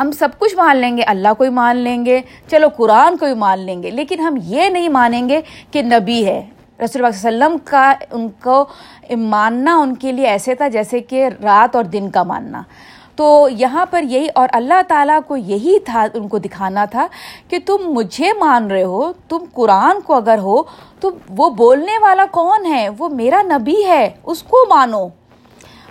ہم 0.00 0.10
سب 0.12 0.28
کچھ 0.38 0.56
مان 0.56 0.76
لیں 0.76 0.96
گے، 0.96 1.02
اللہ 1.02 1.28
کو 1.38 1.44
ہی 1.44 1.50
مان 1.50 1.76
لیں 1.76 2.06
گے، 2.06 2.20
چلو 2.50 2.68
قرآن 2.68 3.16
کو 3.16 3.26
ہی 3.26 3.34
مان 3.34 3.58
لیں 3.58 3.82
گے، 3.82 3.90
لیکن 3.90 4.20
ہم 4.20 4.36
یہ 4.42 4.68
نہیں 4.68 4.88
مانیں 4.88 5.28
گے 5.28 5.40
کہ 5.70 5.82
نبی 5.82 6.26
ہے۔ 6.26 6.46
رسول 6.84 7.04
اللہ 7.04 7.28
علیہ 7.28 7.28
وسلم 7.28 7.56
کا 7.64 7.92
ان 8.10 8.28
کو 8.42 8.64
ماننا 9.16 9.76
ان 9.76 9.94
کے 9.94 10.12
لیے 10.12 10.26
ایسے 10.26 10.54
تھا 10.54 10.68
جیسے 10.68 11.00
کہ 11.00 11.28
رات 11.42 11.76
اور 11.76 11.84
دن 11.84 12.10
کا 12.10 12.22
ماننا۔ 12.22 12.62
تو 13.16 13.48
یہاں 13.50 13.86
پر 13.90 14.02
یہی 14.02 14.26
اور 14.34 14.48
اللہ 14.52 14.82
تعالیٰ 14.88 15.20
کو 15.26 15.36
یہی 15.36 15.78
تھا 15.78 16.06
ان 16.14 16.28
کو 16.28 16.38
دکھانا 16.38 16.84
تھا 16.84 17.06
کہ 17.48 17.58
تم 17.66 17.76
مجھے 17.84 18.32
مان 18.32 18.70
رہے 18.70 18.82
ہو، 18.82 19.12
تم 19.28 19.38
قرآن 19.52 20.00
کو 20.00 20.14
اگر 20.14 20.38
ہو 20.38 20.62
تو 21.00 21.10
وہ 21.28 21.50
بولنے 21.50 21.98
والا 21.98 22.24
کون 22.30 22.66
ہے؟ 22.66 22.88
وہ 22.98 23.08
میرا 23.08 23.42
نبی 23.42 23.84
ہے، 23.86 24.10
اس 24.24 24.42
کو 24.42 24.56
مانو۔ 24.68 25.08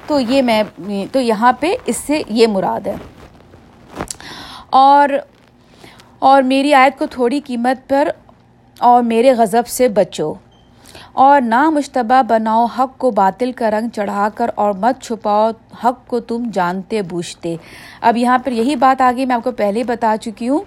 تو 0.07 0.19
یہ 0.19 0.41
میں، 0.41 0.63
تو 1.11 1.19
یہاں 1.19 1.53
پہ 1.59 1.75
اس 1.85 1.97
سے 1.97 2.21
یہ 2.27 2.47
مراد 2.47 2.87
ہے۔ 2.87 2.95
اور 4.69 5.09
اور 6.19 6.41
میری 6.41 6.73
آیت 6.73 6.99
کو 6.99 7.05
تھوڑی 7.05 7.39
قیمت 7.39 7.89
پر 7.89 8.07
اور 8.79 9.03
میرے 9.03 9.31
غضب 9.31 9.67
سے 9.67 9.87
بچو۔ 9.87 10.33
اور 11.15 11.41
نہ 11.41 11.69
مشتبہ 11.69 12.21
بناؤ 12.27 12.65
حق 12.65 12.97
کو 12.97 13.09
باطل 13.11 13.51
کا 13.51 13.69
رنگ 13.71 13.89
چڑھا 13.89 14.27
کر 14.35 14.49
اور 14.55 14.73
مت 14.73 15.01
چھپاؤ 15.01 15.49
حق 15.83 16.07
کو 16.07 16.19
تم 16.19 16.49
جانتے 16.53 17.01
بوجھتے۔ 17.01 17.55
اب 18.01 18.17
یہاں 18.17 18.37
پر 18.37 18.51
یہی 18.51 18.75
بات 18.75 19.01
آگئی 19.01 19.25
میں 19.25 19.35
آپ 19.35 19.43
کو 19.43 19.51
پہلے 19.51 19.83
بتا 19.83 20.15
چکی 20.21 20.49
ہوں 20.49 20.59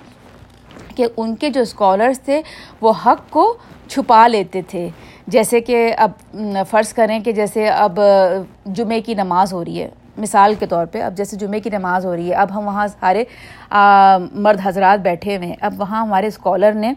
کہ 0.97 1.07
ان 1.17 1.35
کے 1.37 1.50
جو 1.50 1.61
اسکالرس 1.61 2.21
تھے 2.21 2.40
وہ 2.81 2.93
حق 3.07 3.31
کو 3.31 3.57
چھپا 3.88 4.26
لیتے 4.28 4.62
تھے۔ 4.69 4.88
جیسے 5.26 5.61
کہ 5.61 5.93
اب 5.99 6.11
فرض 6.71 6.93
کریں 6.93 7.19
کہ 7.21 7.33
جیسے 7.33 7.69
اب 7.69 8.00
جمعے 8.67 9.00
کی 9.00 9.14
نماز 9.14 9.52
ہو 9.52 9.64
رہی 9.64 9.83
ہے۔ 9.83 9.88
مثال 10.19 10.55
کے 10.59 10.67
طور 10.67 10.87
پہ، 10.87 11.02
اب 11.02 11.17
جیسے 11.17 11.37
جمعے 11.37 11.61
کی 11.61 11.71
نماز 11.71 12.07
ہو 12.07 12.14
رہی 12.17 12.28
ہے، 12.31 12.35
اب 12.35 12.55
ہم 12.55 12.67
وہاں 12.67 12.87
سارے 13.00 13.25
مرد 14.33 14.61
حضرات 14.64 15.02
بیٹھے 15.02 15.37
ہوئے 15.37 15.49
ہیں۔ 15.49 15.57
اب 15.61 15.81
وہاں 15.81 16.00
ہمارے 16.02 16.26
اسکالر 16.26 16.73
نے 16.73 16.93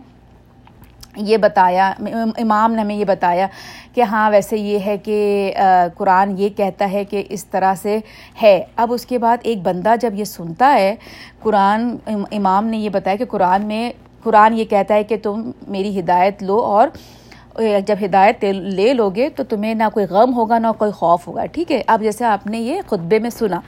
یہ 1.15 1.37
بتایا، 1.37 1.91
امام 2.37 2.73
نے 2.73 2.81
ہمیں 2.81 2.95
یہ 2.95 3.05
بتایا 3.05 3.47
کہ 3.93 4.01
ہاں 4.01 4.29
ویسے 4.31 4.57
یہ 4.57 4.79
ہے 4.79 4.97
کہ 4.97 5.53
قرآن 5.97 6.33
یہ 6.37 6.49
کہتا 6.49 6.91
ہے 6.91 7.03
کہ 7.05 7.23
اس 7.29 7.45
طرح 7.45 7.73
سے 7.81 7.97
ہے۔ 8.41 8.63
اب 8.75 8.93
اس 8.93 9.05
کے 9.05 9.17
بعد 9.17 9.37
ایک 9.43 9.61
بندہ 9.63 9.95
جب 10.01 10.13
یہ 10.15 10.23
سنتا 10.23 10.73
ہے، 10.73 10.95
قرآن 11.39 11.95
امام 12.31 12.65
نے 12.65 12.77
یہ 12.77 12.89
بتایا 12.89 13.15
کہ 13.15 13.25
قرآن 13.29 13.65
میں، 13.67 13.91
قرآن 14.23 14.57
یہ 14.59 14.65
کہتا 14.65 14.95
ہے 14.95 15.03
کہ 15.03 15.17
تم 15.23 15.49
میری 15.67 15.99
ہدایت 15.99 16.43
لو 16.43 16.59
اور 16.59 16.87
جب 17.85 17.95
ہدایت 18.05 18.43
لے 18.43 18.93
لو 18.93 19.09
گے 19.09 19.29
تو 19.29 19.43
تمہیں 19.43 19.73
نہ 19.75 19.83
کوئی 19.93 20.05
غم 20.09 20.33
ہوگا 20.35 20.59
نہ 20.59 20.67
کوئی 20.77 20.91
خوف 20.91 21.27
ہوگا، 21.27 21.45
ٹھیک 21.45 21.71
ہے؟ 21.71 21.81
اب 21.87 22.01
جیسے 22.03 22.25
آپ 22.25 22.45
نے 22.47 22.59
یہ 22.59 22.81
خطبے 22.89 23.19
میں 23.19 23.29
سنا۔ 23.29 23.59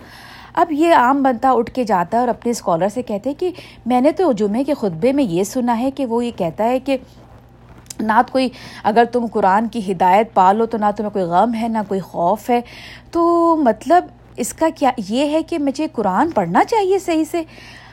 اب 0.53 0.71
یہ 0.71 0.93
عام 0.95 1.21
بندہ 1.23 1.47
اٹھ 1.47 1.71
کے 1.73 1.83
جاتا 1.83 2.17
ہے 2.17 2.19
اور 2.19 2.29
اپنے 2.29 2.51
اسکالر 2.51 2.89
سے 2.93 3.01
کہتے 3.01 3.29
ہیں 3.29 3.39
کہ 3.39 3.49
میں 3.85 4.01
نے 4.01 4.11
تو 4.11 4.31
جمعے 4.31 4.63
کے 4.63 4.73
خطبے 4.73 5.11
میں 5.13 5.23
یہ 5.23 5.43
سنا 5.43 5.79
ہے 5.79 5.91
کہ 5.91 6.05
وہ 6.05 6.23
یہ 6.25 6.31
کہتا 6.37 6.63
ہے 6.63 6.79
کہ 6.79 6.97
نہ 8.03 8.21
کوئی 8.31 8.49
اگر 8.83 9.03
تم 9.11 9.25
قرآن 9.31 9.67
کی 9.67 9.91
ہدایت 9.91 10.33
پالو 10.33 10.65
تو 10.65 10.77
نہ 10.77 10.85
تمہیں 10.97 11.11
کوئی 11.11 11.25
غم 11.25 11.53
ہے، 11.61 11.67
نہ 11.67 11.77
کوئی 11.87 11.99
خوف 11.99 12.49
ہے۔ 12.49 12.61
تو 13.11 13.55
مطلب 13.55 14.07
اس 14.35 14.53
کا 14.53 14.67
کیا، 14.75 14.91
یہ 15.09 15.29
ہے 15.29 15.43
کہ 15.43 15.59
مجھے 15.59 15.87
قرآن 15.93 16.31
پڑھنا 16.31 16.63
چاہیے 16.63 16.99
صحیح 16.99 17.23
سے۔ 17.31 17.43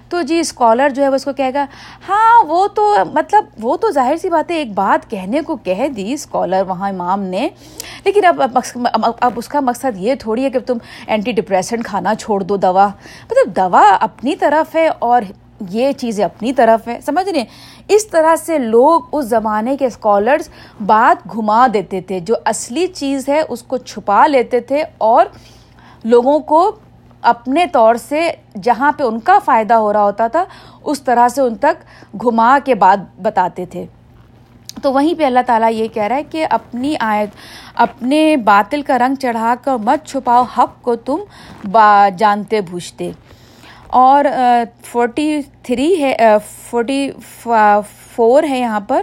تو 0.08 0.22
جی 0.22 0.38
اسکالر 0.40 0.88
جو 0.88 1.02
ہے 1.02 1.08
وہ 1.08 1.14
اس 1.14 1.24
کو 1.24 1.32
کہے 1.32 1.54
گا 1.54 1.66
ہاں 2.08 2.44
وہ 2.44 2.66
تو 2.66 2.96
مطلب 3.14 3.44
وہ 3.60 3.76
تو 3.76 3.90
ظاہر 3.90 4.16
سی 4.16 4.28
بات 4.28 4.50
ہے، 4.50 4.56
ایک 4.56 4.72
بات 4.74 5.10
کہنے 5.10 5.40
کو 5.40 5.56
کہہ 5.56 5.88
دی 5.88 6.12
اسکالر 6.12 6.62
وہاں 6.68 6.88
امام 6.88 7.22
نے۔ 7.22 7.48
لیکن 8.04 8.24
اب 8.24 8.58
اب 9.20 9.32
اس 9.36 9.48
کا 9.48 9.60
مقصد 9.60 9.96
یہ 9.96 10.14
تھوڑی 10.14 10.44
ہے 10.44 10.50
کہ 10.50 10.58
تم 10.58 10.78
اینٹی 11.06 11.32
ڈپریسنٹ 11.32 11.84
کھانا 11.84 12.14
چھوڑ 12.14 12.42
دو 12.42 12.56
دوا۔ 12.56 12.88
مطلب 13.30 13.56
دوا 13.56 13.96
اپنی 14.00 14.36
طرف 14.36 14.76
ہے 14.76 14.88
اور 14.98 15.22
یہ 15.70 15.92
چیزیں 15.92 16.24
اپنی 16.24 16.52
طرف 16.52 16.88
ہے۔ 16.88 16.98
سمجھ 17.06 17.28
رہے 17.28 17.44
اس 17.94 18.06
طرح 18.06 18.36
سے 18.36 18.58
لوگ 18.58 19.00
اس 19.12 19.24
زمانے 19.24 19.76
کے 19.76 19.86
اسکالرس 19.86 20.48
بات 20.86 21.32
گھما 21.32 21.66
دیتے 21.74 22.00
تھے، 22.00 22.20
جو 22.20 22.34
اصلی 22.44 22.86
چیز 22.86 23.28
ہے 23.28 23.40
اس 23.48 23.62
کو 23.62 23.76
چھپا 23.76 24.26
لیتے 24.26 24.60
تھے 24.60 24.84
اور 24.98 25.26
لوگوں 26.04 26.38
کو 26.40 26.72
اپنے 27.22 27.66
طور 27.66 27.94
سے 27.94 28.30
جہاں 28.62 28.92
پہ 28.92 29.02
ان 29.02 29.20
کا 29.20 29.38
فائدہ 29.44 29.74
ہو 29.74 29.92
رہا 29.92 30.02
ہوتا 30.02 30.26
تھا، 30.26 30.44
اس 30.84 31.02
طرح 31.02 31.28
سے 31.28 31.40
ان 31.40 31.54
تک 31.54 31.82
گھما 32.22 32.58
کے 32.64 32.74
بات 32.74 33.20
بتاتے 33.22 33.66
تھے۔ 33.66 33.86
تو 34.82 34.92
وہیں 34.92 35.14
پہ 35.18 35.24
اللہ 35.24 35.40
تعالیٰ 35.46 35.72
یہ 35.72 35.88
کہہ 35.88 36.02
رہا 36.02 36.16
ہے 36.16 36.22
کہ 36.22 36.46
اپنی 36.50 36.94
آیت، 37.00 37.30
اپنے 37.74 38.36
باطل 38.36 38.82
کا 38.82 38.98
رنگ 38.98 39.14
چڑھا 39.14 39.54
کر 39.64 39.76
مت 39.76 40.06
چھپاؤ، 40.06 40.42
حق 40.42 40.82
کو 40.82 40.96
تم 40.96 41.18
با، 41.70 42.08
جانتے 42.18 42.60
بوجھتے۔ 42.60 43.10
اور 43.90 44.24
فورٹی 44.84 45.40
تھری 45.62 46.02
ہے 46.02 46.16
فورٹی 46.70 47.10
فور 48.16 48.42
ہے 48.42 48.58
یہاں 48.58 48.80
پر۔ 48.80 49.02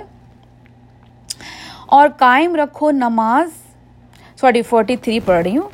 اور 1.86 2.10
قائم 2.18 2.56
رکھو 2.56 2.92
نماز، 2.92 3.50
سوری 4.42 4.62
فورٹی 4.62 4.96
تھری 4.98 5.20
پڑھ 5.20 5.44
رہی 5.44 5.58
ہوں۔ 5.58 5.70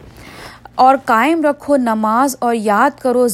اور 0.76 0.96
قائم 1.06 1.42
رکھو 1.42 1.76
نماز 1.76 2.36
اور 2.40 2.56
یاد 2.56 3.00
کرو 3.00 3.28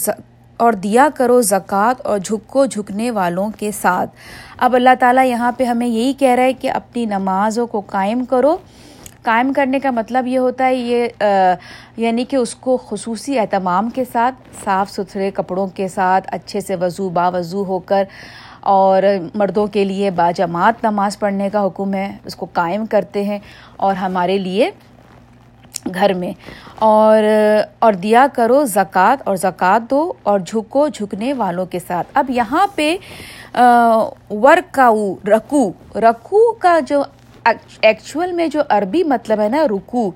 اور 0.57 0.73
دیا 0.73 1.07
کرو 1.15 1.41
زکوٰۃ 1.41 1.93
اور 2.03 2.19
جھکو 2.19 2.65
جھکنے 2.65 3.11
والوں 3.11 3.49
کے 3.59 3.71
ساتھ۔ 3.71 4.09
اب 4.57 4.73
اللہ 4.73 4.89
تعالیٰ 4.99 5.25
یہاں 5.25 5.51
پہ 5.51 5.63
ہمیں 5.63 5.87
یہی 5.87 6.13
کہہ 6.13 6.31
رہا 6.31 6.43
ہے 6.43 6.53
کہ 6.53 6.71
اپنی 6.71 7.05
نمازوں 7.05 7.67
کو 7.67 7.81
قائم 7.81 8.25
کرو۔ 8.25 8.57
قائم 9.23 9.51
کرنے 9.53 9.79
کا 9.79 9.91
مطلب 9.91 10.27
یہ 10.27 10.39
ہوتا 10.39 10.65
ہے، 10.65 10.75
یہ 10.75 11.07
یعنی 11.97 12.25
کہ 12.25 12.35
اس 12.35 12.53
کو 12.55 12.77
خصوصی 12.89 13.39
اہتمام 13.39 13.89
کے 13.89 14.03
ساتھ، 14.11 14.35
صاف 14.63 14.91
ستھرے 14.91 15.29
کپڑوں 15.35 15.67
کے 15.75 15.87
ساتھ، 15.87 16.27
اچھے 16.33 16.61
سے 16.61 16.75
وضو 16.81 17.09
با 17.09 17.27
وضو 17.29 17.63
ہو 17.67 17.79
کر، 17.79 18.03
اور 18.61 19.03
مردوں 19.35 19.65
کے 19.67 19.83
لیے 19.85 20.11
باجماعت 20.11 20.83
نماز 20.83 21.19
پڑھنے 21.19 21.49
کا 21.49 21.65
حکم 21.65 21.93
ہے، 21.93 22.11
اس 22.25 22.35
کو 22.35 22.45
قائم 22.53 22.85
کرتے 22.85 23.23
ہیں 23.23 23.39
اور 23.77 23.95
ہمارے 23.95 24.37
لیے 24.37 24.69
گھر 25.93 26.13
میں۔ 26.13 26.31
اور 26.77 27.23
اور 27.79 27.93
دیا 28.03 28.25
کرو 28.33 28.63
زکوٰۃ، 28.65 29.21
اور 29.23 29.35
زکوٰۃ 29.35 29.89
دو، 29.89 30.01
اور 30.23 30.39
جھکو 30.39 30.87
جھکنے 30.87 31.33
والوں 31.33 31.65
کے 31.65 31.79
ساتھ۔ 31.87 32.07
اب 32.13 32.29
یہاں 32.29 32.65
پہ 32.75 32.95
ورکاؤ 34.43 35.13
رکو 35.27 35.71
رکو 36.01 36.51
کا 36.53 36.79
جو 36.87 37.03
ایکچوئل 37.81 38.31
میں 38.31 38.47
جو 38.47 38.61
عربی 38.69 39.03
مطلب 39.03 39.39
ہے 39.39 39.49
نا 39.49 39.67
رکو 39.67 40.11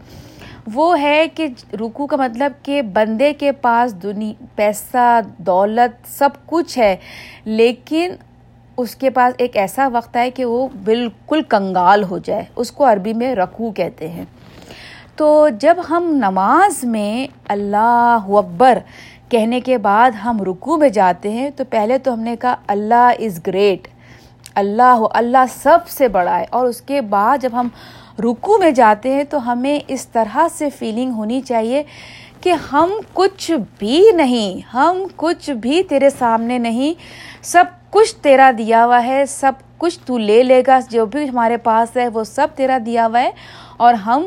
وہ 0.73 0.99
ہے 1.01 1.25
کہ 1.35 1.47
رکو 1.79 2.07
کا 2.07 2.15
مطلب 2.15 2.51
کہ 2.63 2.81
بندے 2.81 3.33
کے 3.33 3.51
پاس 3.51 3.93
دنیا 4.03 4.45
پیسہ، 4.55 5.19
دولت، 5.37 6.07
سب 6.17 6.29
کچھ 6.45 6.77
ہے، 6.77 6.95
لیکن 7.45 8.15
اس 8.77 8.95
کے 8.95 9.09
پاس 9.09 9.33
ایک 9.37 9.57
ایسا 9.57 9.87
وقت 9.93 10.15
ہے 10.15 10.31
کہ 10.31 10.45
وہ 10.45 10.67
بالکل 10.83 11.41
کنگال 11.41 12.03
ہو 12.03 12.17
جائے، 12.17 12.43
اس 12.55 12.71
کو 12.71 12.91
عربی 12.91 13.13
میں 13.13 13.35
رکو 13.35 13.71
کہتے 13.71 14.09
ہیں۔ 14.09 14.25
تو 15.15 15.47
جب 15.59 15.77
ہم 15.89 16.03
نماز 16.03 16.83
میں 16.83 17.27
اللہ 17.47 18.25
اکبر 18.29 18.79
کہنے 19.29 19.59
کے 19.59 19.77
بعد 19.77 20.11
ہم 20.11 20.41
رکو 20.43 20.77
میں 20.77 20.89
جاتے 20.89 21.31
ہیں، 21.31 21.49
تو 21.49 21.63
پہلے 21.69 21.97
تو 21.97 22.13
ہم 22.13 22.19
نے 22.19 22.35
کہا 22.41 22.55
اللہ 22.67 23.11
از 23.19 23.39
گریٹ 23.47 23.87
اللہ 24.55 24.81
ہو، 24.81 25.07
اللہ 25.12 25.45
سب 25.50 25.77
سے 25.88 26.07
بڑا 26.07 26.39
ہے 26.39 26.45
اور 26.50 26.65
اس 26.65 26.81
کے 26.81 27.01
بعد 27.01 27.38
جب 27.38 27.50
ہم 27.53 27.67
رکو 28.19 28.57
میں 28.57 28.72
جاتے 28.72 29.13
ہیں 29.13 29.24
تو 29.24 29.51
ہمیں 29.51 29.79
اس 29.88 30.07
طرح 30.07 30.38
سے 30.51 30.69
فیلنگ 30.69 31.12
ہونی 31.12 31.41
چاہیے 31.41 31.83
کہ 32.41 32.53
ہم 32.72 32.91
کچھ 33.13 33.51
بھی 33.79 34.12
نہیں، 34.15 34.75
ہم 34.75 35.03
کچھ 35.15 35.50
بھی 35.50 35.83
تیرے 35.83 36.10
سامنے 36.10 36.57
نہیں۔ 36.57 36.93
سب 37.43 37.63
کچھ 37.89 38.15
تیرا 38.15 38.51
دیا 38.57 38.86
ہوا 38.86 39.05
ہے، 39.05 39.25
سب 39.25 39.51
کچھ 39.77 40.00
تو 40.05 40.17
لے 40.17 40.43
لے 40.43 40.63
گا۔ 40.67 40.79
جو 40.89 41.05
بھی 41.05 41.29
ہمارے 41.29 41.57
پاس 41.57 41.98
ہے، 41.98 42.07
وہ 42.07 42.24
سب 42.24 42.48
تیرا 42.55 42.77
دیا 42.86 43.07
ہوا 43.07 43.22
ہے۔ 43.22 43.31
اور 43.77 43.93
ہم 43.93 44.24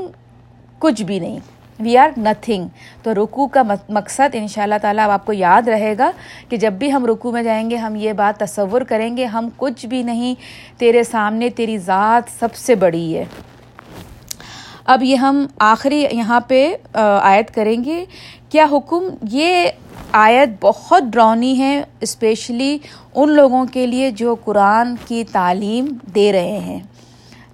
کچھ 0.79 1.03
بھی 1.03 1.19
نہیں۔ 1.19 1.39
وی 1.81 1.99
آر 1.99 2.09
نتھنگ 2.19 2.69
تو 3.03 3.15
رکو 3.15 3.47
کا 3.47 3.63
مقصد 3.89 4.35
ان 4.35 4.49
شاء 4.49 4.63
اللہ 4.63 4.75
تعالیٰ 4.83 5.05
اب 5.05 5.11
آپ 5.11 5.27
کو 5.27 5.33
یاد 5.33 5.69
رہے 5.69 5.95
گا 5.99 6.11
کہ 6.49 6.57
جب 6.57 6.73
بھی 6.73 6.93
ہم 6.93 7.07
رکو 7.07 7.33
میں 7.33 7.43
جائیں 7.43 7.71
گے، 7.71 7.77
ہم 7.77 7.97
یہ 7.97 8.13
بات 8.13 8.41
تصور 8.41 8.81
کریں 8.81 9.17
گے، 9.17 9.25
ہم 9.25 9.49
کچھ 9.57 9.87
بھی 9.87 10.03
نہیں، 10.03 10.35
تیرے 10.79 11.05
سامنے 11.05 11.51
تیری 11.51 11.79
ذات 11.79 12.41
سب 12.41 12.55
سے 12.55 12.75
بڑی 12.75 13.17
ہے۔ 13.17 13.25
اب 14.85 15.03
یہ 15.03 15.17
ہم 15.17 15.47
آخری 15.59 16.07
یہاں 16.11 16.41
پہ 16.41 16.77
آیت 17.23 17.55
کریں 17.55 17.85
گے۔ 17.85 18.05
کیا 18.49 18.67
حکم؟ 18.73 19.05
یہ 19.23 19.69
آیت 20.13 20.49
بہت 20.61 21.03
ڈرونی 21.03 21.59
ہے 21.59 21.83
اسپیشلی 22.01 22.79
ان 23.15 23.31
لوگوں 23.31 23.65
کے 23.73 23.87
لیے 23.87 24.11
جو 24.11 24.35
قرآن 24.45 24.95
کی 25.07 25.25
تعلیم 25.33 25.87
دے 26.15 26.33
رہے 26.33 26.59
ہیں۔ 26.59 26.81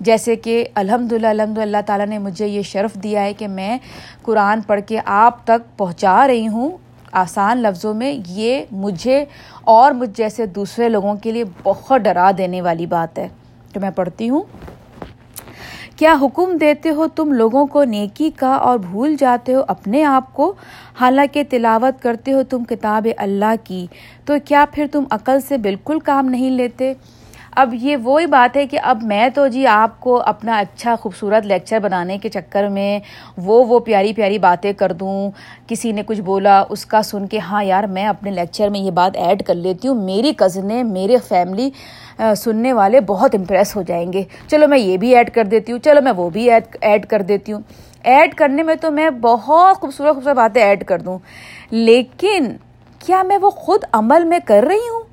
جیسے 0.04 0.36
کہ 0.36 0.64
الحمد 0.74 1.12
للہ 1.12 1.26
الحمد 1.26 1.58
اللہ 1.58 1.76
تعالیٰ 1.86 2.06
نے 2.06 2.18
مجھے 2.18 2.46
یہ 2.46 2.62
شرف 2.62 2.94
دیا 2.94 3.22
ہے 3.22 3.32
کہ 3.32 3.48
میں 3.48 3.78
قرآن 4.22 4.60
پڑھ 4.60 4.80
کے 4.86 5.00
آپ 5.04 5.44
تک 5.44 5.78
پہنچا 5.78 6.26
رہی 6.26 6.48
ہوں۔ 6.48 6.70
آسان 7.12 7.58
لفظوں 7.58 7.94
میں 7.94 8.18
یہ 8.26 8.64
مجھے 8.70 9.24
اور 9.64 9.92
مجھ 9.92 10.10
جیسے 10.14 10.46
دوسرے 10.46 10.88
لوگوں 10.88 11.14
کے 11.14 11.32
لیے 11.32 11.44
بہت 11.62 12.00
ڈرا 12.00 12.30
دینے 12.38 12.62
والی 12.62 12.86
بات 12.86 13.18
ہے 13.18 13.28
کہ 13.72 13.80
میں 13.80 13.90
پڑھتی 13.90 14.30
ہوں۔ 14.30 14.42
کیا 15.96 16.14
حکم 16.22 16.56
دیتے 16.56 16.90
ہو 16.90 17.08
تم 17.08 17.32
لوگوں 17.32 17.66
کو 17.66 17.84
نیکی 17.84 18.30
کا 18.36 18.54
اور 18.54 18.78
بھول 18.78 19.16
جاتے 19.18 19.54
ہو 19.54 19.62
اپنے 19.68 20.04
آپ 20.04 20.32
کو؟ 20.34 20.54
حالانکہ 21.00 21.42
تلاوت 21.50 22.02
کرتے 22.02 22.32
ہو 22.32 22.42
تم 22.42 22.64
کتاب 22.64 23.08
اللہ 23.16 23.54
کی، 23.64 23.86
تو 24.24 24.34
کیا 24.44 24.64
پھر 24.72 24.86
تم 24.92 25.04
عقل 25.10 25.40
سے 25.40 25.56
بالکل 25.56 25.98
کام 25.98 26.26
نہیں 26.26 26.50
لیتے؟ 26.50 26.92
اب 27.56 27.74
یہ 27.74 27.96
وہی 27.96 28.26
بات 28.26 28.56
ہے 28.56 28.66
کہ 28.66 28.78
اب 28.82 29.02
میں 29.02 29.28
تو 29.28 29.46
جی 29.46 29.66
آپ 29.66 30.00
کو 30.00 30.22
اپنا 30.26 30.58
اچھا 30.58 30.94
خوبصورت 31.00 31.46
لیکچر 31.46 31.78
بنانے 31.78 32.18
کے 32.18 32.28
چکر 32.28 32.68
میں 32.68 33.00
وہ 33.36 33.64
وہ 33.64 33.78
پیاری 33.78 34.12
پیاری 34.12 34.38
باتیں 34.38 34.72
کر 34.72 34.92
دوں۔ 34.92 35.30
کسی 35.66 35.92
نے 35.92 36.02
کچھ 36.06 36.20
بولا، 36.20 36.64
اس 36.68 36.86
کا 36.86 37.02
سن 37.02 37.26
کے 37.26 37.38
ہاں 37.38 37.64
یار 37.64 37.84
میں 37.84 38.06
اپنے 38.06 38.30
لیکچر 38.30 38.68
میں 38.68 38.80
یہ 38.80 38.90
بات 38.90 39.16
ایڈ 39.16 39.42
کر 39.42 39.54
لیتی 39.54 39.88
ہوں۔ 39.88 39.94
میری 39.94 40.32
کزنیں 40.36 40.82
میرے 40.82 41.16
فیملی 41.28 41.70
سننے 42.36 42.72
والے 42.72 43.00
بہت 43.00 43.34
امپریس 43.34 43.76
ہو 43.76 43.82
جائیں 43.82 44.12
گے۔ 44.12 44.22
چلو 44.48 44.68
میں 44.68 44.78
یہ 44.78 44.96
بھی 44.96 45.16
ایڈ 45.16 45.30
کر 45.30 45.44
دیتی 45.44 45.72
ہوں۔ 45.72 45.78
چلو 45.78 46.02
میں 46.02 46.12
وہ 46.12 46.30
بھی 46.30 46.50
ایڈ 46.50 46.64
ایڈ 46.80 47.06
کر 47.06 47.22
دیتی 47.22 47.52
ہوں۔ 47.52 47.60
ایڈ 48.02 48.34
کرنے 48.34 48.62
میں 48.62 48.74
تو 48.74 48.90
میں 48.90 49.10
بہت 49.10 49.76
خوبصورت 49.76 50.14
خوبصورت 50.14 50.36
باتیں 50.36 50.62
ایڈ 50.62 50.84
کر 50.84 50.98
دوں۔ 50.98 51.18
لیکن 51.70 52.52
کیا 52.98 53.22
میں 53.22 53.38
وہ 53.38 53.50
خود 53.50 53.84
عمل 53.92 54.24
میں 54.24 54.38
کر 54.44 54.64
رہی 54.68 54.88
ہوں؟ 54.88 55.11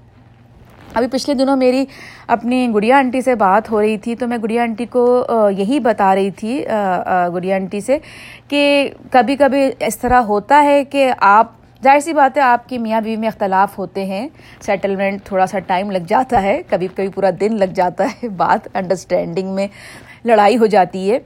ابھی 0.99 1.07
پچھلے 1.11 1.35
دنوں 1.35 1.57
میری 1.57 1.83
اپنی 2.27 2.67
گڑیا 2.73 2.97
آنٹی 2.97 3.21
سے 3.21 3.35
بات 3.35 3.69
ہو 3.71 3.81
رہی 3.81 3.97
تھی 3.97 4.15
تو 4.15 4.27
میں 4.27 4.37
گڑیا 4.43 4.63
آنٹی 4.63 4.85
کو 4.85 5.05
یہی 5.57 5.79
بتا 5.79 6.13
رہی 6.15 6.31
تھی 6.31 6.63
گڑیا 7.33 7.55
آنٹی 7.55 7.81
سے 7.81 7.97
کہ 8.47 8.89
کبھی 9.11 9.35
کبھی 9.35 9.69
اس 9.79 9.97
طرح 9.99 10.21
ہوتا 10.27 10.63
ہے 10.63 10.83
کہ 10.85 11.11
آپ، 11.19 11.51
ظاہر 11.83 11.99
سی 11.99 12.13
بات 12.13 12.37
ہے 12.37 12.41
آپ 12.41 12.67
کی 12.69 12.77
میاں 12.77 13.01
بیوی 13.01 13.15
میں 13.15 13.27
اختلاف 13.27 13.77
ہوتے 13.79 14.05
ہیں 14.05 14.27
سیٹلمنٹ 14.61 15.23
تھوڑا 15.25 15.45
سا 15.47 15.59
ٹائم 15.67 15.91
لگ 15.91 16.07
جاتا 16.07 16.41
ہے، 16.43 16.61
کبھی 16.69 16.87
کبھی 16.95 17.07
پورا 17.15 17.29
دن 17.39 17.57
لگ 17.59 17.73
جاتا 17.75 18.05
ہے، 18.05 18.27
بات 18.37 18.67
انڈرسٹینڈنگ 18.73 19.53
میں 19.55 19.67
لڑائی 20.25 20.57
ہو 20.57 20.65
جاتی 20.65 21.11
ہے۔ 21.11 21.19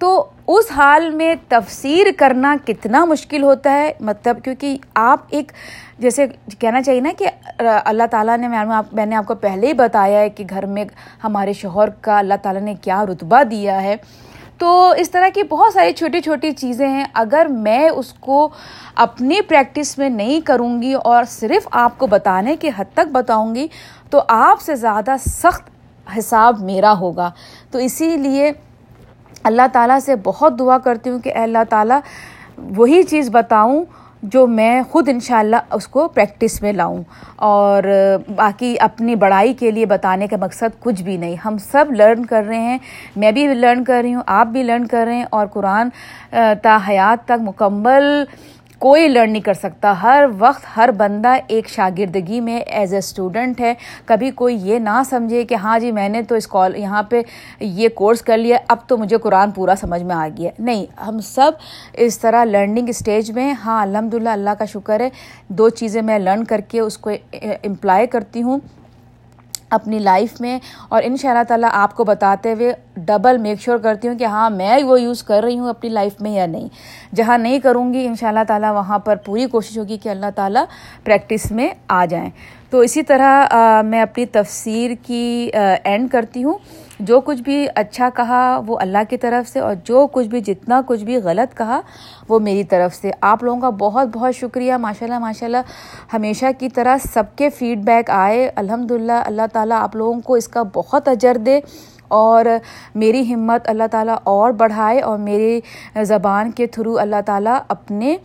تو 0.00 0.24
اس 0.48 0.70
حال 0.70 1.10
میں 1.10 1.34
تفسیر 1.48 2.06
کرنا 2.16 2.54
کتنا 2.64 3.04
مشکل 3.04 3.42
ہوتا 3.42 3.72
ہے؟ 3.72 3.92
مطلب 4.00 4.42
کیونکہ 4.44 4.76
آپ 4.94 5.20
ایک 5.30 5.52
جیسے 5.98 6.26
کہنا 6.58 6.82
چاہیے 6.82 7.00
نا 7.00 7.10
کہ 7.18 7.26
اللہ 7.84 8.02
تعالیٰ 8.10 8.36
نے 8.38 8.48
میں 8.92 9.06
نے 9.06 9.16
آپ 9.16 9.26
کو 9.26 9.34
پہلے 9.34 9.66
ہی 9.66 9.72
بتایا 9.72 10.20
ہے 10.20 10.30
کہ 10.30 10.44
گھر 10.50 10.66
میں 10.66 10.84
ہمارے 11.24 11.52
شوہر 11.52 11.88
کا 12.00 12.18
اللہ 12.18 12.34
تعالیٰ 12.42 12.62
نے 12.62 12.74
کیا 12.74 13.04
رتبہ 13.06 13.42
دیا 13.42 13.82
ہے۔ 13.82 13.96
تو 14.58 14.90
اس 14.96 15.10
طرح 15.10 15.28
کی 15.34 15.42
بہت 15.42 15.72
ساری 15.72 15.92
چھوٹی 15.92 16.20
چھوٹی 16.20 16.50
چیزیں 16.52 16.88
ہیں۔ 16.88 17.04
اگر 17.14 17.46
میں 17.50 17.88
اس 17.88 18.12
کو 18.12 18.48
اپنی 18.94 19.40
پریکٹس 19.48 19.98
میں 19.98 20.08
نہیں 20.08 20.40
کروں 20.40 20.82
گی 20.82 20.94
اور 20.94 21.24
صرف 21.24 21.68
آپ 21.70 21.98
کو 21.98 22.06
بتانے 22.06 22.56
کے 22.56 22.70
حد 22.76 22.84
تک 22.94 23.08
بتاؤں 23.12 23.54
گی، 23.54 23.66
تو 24.10 24.22
آپ 24.28 24.60
سے 24.60 24.74
زیادہ 24.74 25.14
سخت 25.26 25.70
حساب 26.18 26.60
میرا 26.60 26.92
ہوگا۔ 26.98 27.30
تو 27.70 27.78
اسی 27.78 28.16
لیے 28.16 28.52
اللہ 29.42 29.66
تعالیٰ 29.72 29.98
سے 29.98 30.14
بہت 30.16 30.58
دعا 30.58 30.78
کرتی 30.78 31.10
ہوں 31.10 31.18
کہ 31.18 31.28
اے 31.28 31.42
اللہ 31.42 31.64
تعالیٰ، 31.68 32.00
وہی 32.76 33.02
چیز 33.02 33.28
بتاؤں 33.32 33.84
جو 34.24 34.46
میں 34.46 34.82
خود 34.90 35.08
انشاءاللہ 35.08 35.56
اس 35.72 35.88
کو 35.88 36.08
پریکٹس 36.08 36.62
میں 36.62 36.72
لاؤں۔ 36.72 37.02
اور 37.36 37.82
باقی 38.36 38.76
اپنی 38.80 39.14
بڑائی 39.14 39.54
کے 39.54 39.70
لیے 39.70 39.86
بتانے 39.86 40.26
کا 40.26 40.36
مقصد 40.40 40.80
کچھ 40.80 41.02
بھی 41.02 41.16
نہیں۔ 41.16 41.36
ہم 41.44 41.58
سب 41.58 41.84
لرن 41.90 42.26
کر 42.26 42.44
رہے 42.48 42.60
ہیں۔ 42.60 42.78
میں 43.16 43.32
بھی 43.32 43.46
لرن 43.46 43.84
کر 43.84 44.00
رہی 44.02 44.14
ہوں، 44.14 44.22
آپ 44.26 44.46
بھی 44.46 44.62
لرن 44.62 44.86
کر 44.86 45.04
رہے 45.06 45.16
ہیں۔ 45.16 45.24
اور 45.30 45.46
قرآن 45.46 45.88
تا 46.62 46.78
حیات 46.88 47.24
تک 47.24 47.40
مکمل 47.40 48.24
کوئی 48.78 49.08
لرن 49.08 49.32
نہیں 49.32 49.42
کر 49.42 49.54
سکتا۔ 49.54 49.94
ہر 50.02 50.24
وقت 50.38 50.64
ہر 50.76 50.90
بندہ 50.96 51.34
ایک 51.46 51.68
شاگردگی 51.68 52.40
میں 52.40 52.58
ایز 52.58 52.92
اے 52.92 52.98
اسٹوڈنٹ 52.98 53.60
ہے۔ 53.60 53.74
کبھی 54.04 54.30
کوئی 54.30 54.56
یہ 54.62 54.78
نہ 54.78 55.02
سمجھے 55.10 55.44
کہ 55.44 55.54
ہاں 55.54 55.78
جی 55.78 55.92
میں 55.92 56.08
نے 56.08 56.22
تو 56.22 56.34
اس 56.34 56.46
کال 56.46 56.76
یہاں 56.76 57.02
پہ 57.02 57.22
یہ 57.60 57.88
کورس 57.88 58.22
کر 58.22 58.38
لیا، 58.38 58.58
اب 58.68 58.78
تو 58.86 58.96
مجھے 58.96 59.16
قرآن 59.16 59.50
پورا 59.50 59.74
سمجھ 59.80 60.02
میں 60.02 60.16
آ 60.16 60.28
گیا۔ 60.38 60.50
نہیں، 60.58 60.86
ہم 61.06 61.20
سب 61.20 61.52
اس 61.92 62.18
طرح 62.18 62.44
لرننگ 62.44 62.88
اسٹیج 62.88 63.30
میں 63.30 63.52
ہاں 63.52 63.82
الحمد 63.82 64.14
للہ 64.14 64.28
اللہ 64.28 64.54
کا 64.58 64.64
شکر 64.64 65.00
ہے۔ 65.00 65.08
دو 65.48 65.68
چیزیں 65.68 66.02
میں 66.02 66.18
لرن 66.18 66.44
کر 66.44 66.60
کے 66.68 66.80
اس 66.80 66.98
کو 66.98 67.10
امپلائی 67.42 68.06
کرتی 68.06 68.42
ہوں۔ 68.42 68.58
اپنی 69.70 69.98
لائف 69.98 70.40
میں 70.40 70.58
اور 70.88 71.02
ان 71.04 71.16
شاء 71.16 71.30
اللہ 71.30 71.42
تعالیٰ 71.48 71.68
آپ 71.72 71.94
کو 71.94 72.04
بتاتے 72.04 72.52
ہوئے 72.52 72.72
ڈبل 72.96 73.38
میک 73.38 73.60
شیور 73.60 73.78
کرتی 73.78 74.08
ہوں 74.08 74.18
کہ 74.18 74.24
ہاں 74.24 74.50
میں 74.50 74.84
وہ 74.84 75.00
یوز 75.00 75.22
کر 75.22 75.42
رہی 75.42 75.58
ہوں 75.58 75.68
اپنی 75.68 75.90
لائف 75.90 76.20
میں 76.20 76.30
یا 76.30 76.46
نہیں۔ 76.46 76.68
جہاں 77.14 77.38
نہیں 77.38 77.58
کروں 77.58 77.92
گی، 77.92 78.06
ان 78.06 78.14
شاء 78.14 78.28
اللہ 78.28 78.44
تعالیٰ 78.48 78.72
وہاں 78.72 78.98
پر 78.98 79.16
پوری 79.16 79.46
کوشش 79.46 79.78
ہوگی 79.78 79.96
کہ 79.96 80.08
اللہ 80.08 80.30
تعالیٰ 80.34 80.64
پریکٹس 81.04 81.52
میں 81.52 81.68
آ 81.88 82.04
جائیں۔ 82.04 82.30
تو 82.70 82.80
اسی 82.80 83.02
طرح 83.02 83.46
میں 83.82 84.02
اپنی 84.02 84.26
تفسیر 84.26 84.90
کی 85.02 85.50
اینڈ 85.84 86.10
کرتی 86.10 86.44
ہوں۔ 86.44 86.54
جو 87.00 87.20
کچھ 87.20 87.42
بھی 87.42 87.66
اچھا 87.74 88.08
کہا 88.14 88.60
وہ 88.66 88.78
اللہ 88.80 88.98
کی 89.08 89.16
طرف 89.16 89.48
سے 89.48 89.60
اور 89.60 89.74
جو 89.84 90.06
کچھ 90.06 90.26
بھی 90.26 90.40
جتنا 90.40 90.82
کچھ 90.86 91.04
بھی 91.04 91.16
غلط 91.16 91.56
کہا 91.56 91.80
وہ 92.28 92.38
میری 92.38 92.64
طرف 92.64 92.94
سے۔ 92.94 93.10
آپ 93.20 93.42
لوگوں 93.44 93.60
کا 93.60 93.70
بہت 93.70 94.08
بہت 94.08 94.34
شکریہ۔ 94.34 94.74
ماشاء 94.74 95.06
اللہ 95.06 95.18
ماشاء 95.18 95.46
اللہ 95.46 95.56
ہمیشہ 96.12 96.46
کی 96.58 96.68
طرح 96.68 96.96
سب 97.12 97.24
کے 97.36 97.50
فیڈ 97.50 97.78
بیک 97.78 98.10
آئے۔ 98.10 98.50
الحمد 98.56 98.90
للہ 98.90 99.12
اللہ 99.12 99.42
تعالیٰ 99.52 99.80
آپ 99.80 99.96
لوگوں 99.96 100.20
کو 100.20 100.34
اس 100.34 100.48
کا 100.48 100.62
بہت 100.74 101.08
اجر 101.08 101.36
دے 101.36 101.60
اور 102.08 102.44
میری 102.94 103.34
ہمت 103.34 103.68
اللہ 103.68 103.86
تعالیٰ 103.90 104.16
اور 104.24 104.52
بڑھائے 104.52 105.00
اور 105.00 105.18
میری 105.18 105.60
زبان 106.02 106.50
کے 106.50 106.66
تھرو 106.66 106.98
اللہ 106.98 107.20
تعالیٰ 107.26 107.58
اپنے 107.68 108.16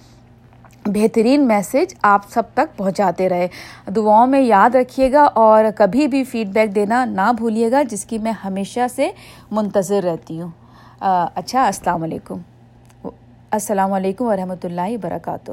بہترین 0.85 1.47
میسج 1.47 1.93
آپ 2.01 2.21
سب 2.29 2.43
تک 2.53 2.77
پہنچاتے 2.77 3.29
رہے۔ 3.29 3.47
دعاؤں 3.95 4.27
میں 4.27 4.41
یاد 4.41 4.75
رکھیے 4.75 5.11
گا 5.11 5.23
اور 5.35 5.65
کبھی 5.75 6.07
بھی 6.07 6.23
فیڈ 6.23 6.47
بیک 6.47 6.75
دینا 6.75 7.05
نہ 7.05 7.31
بھولیے 7.37 7.71
گا، 7.71 7.81
جس 7.83 8.05
کی 8.05 8.17
میں 8.17 8.31
ہمیشہ 8.31 8.87
سے 8.95 9.09
منتظر 9.51 10.03
رہتی 10.03 10.41
ہوں۔ 10.41 10.49
اچھا 11.35 11.65
السلام 11.65 12.03
علیکم۔ 12.03 12.37
السلام 13.51 13.93
علیکم 13.93 14.25
ورحمۃ 14.25 14.63
اللہ 14.63 14.89
وبرکاتہ۔ 14.91 15.51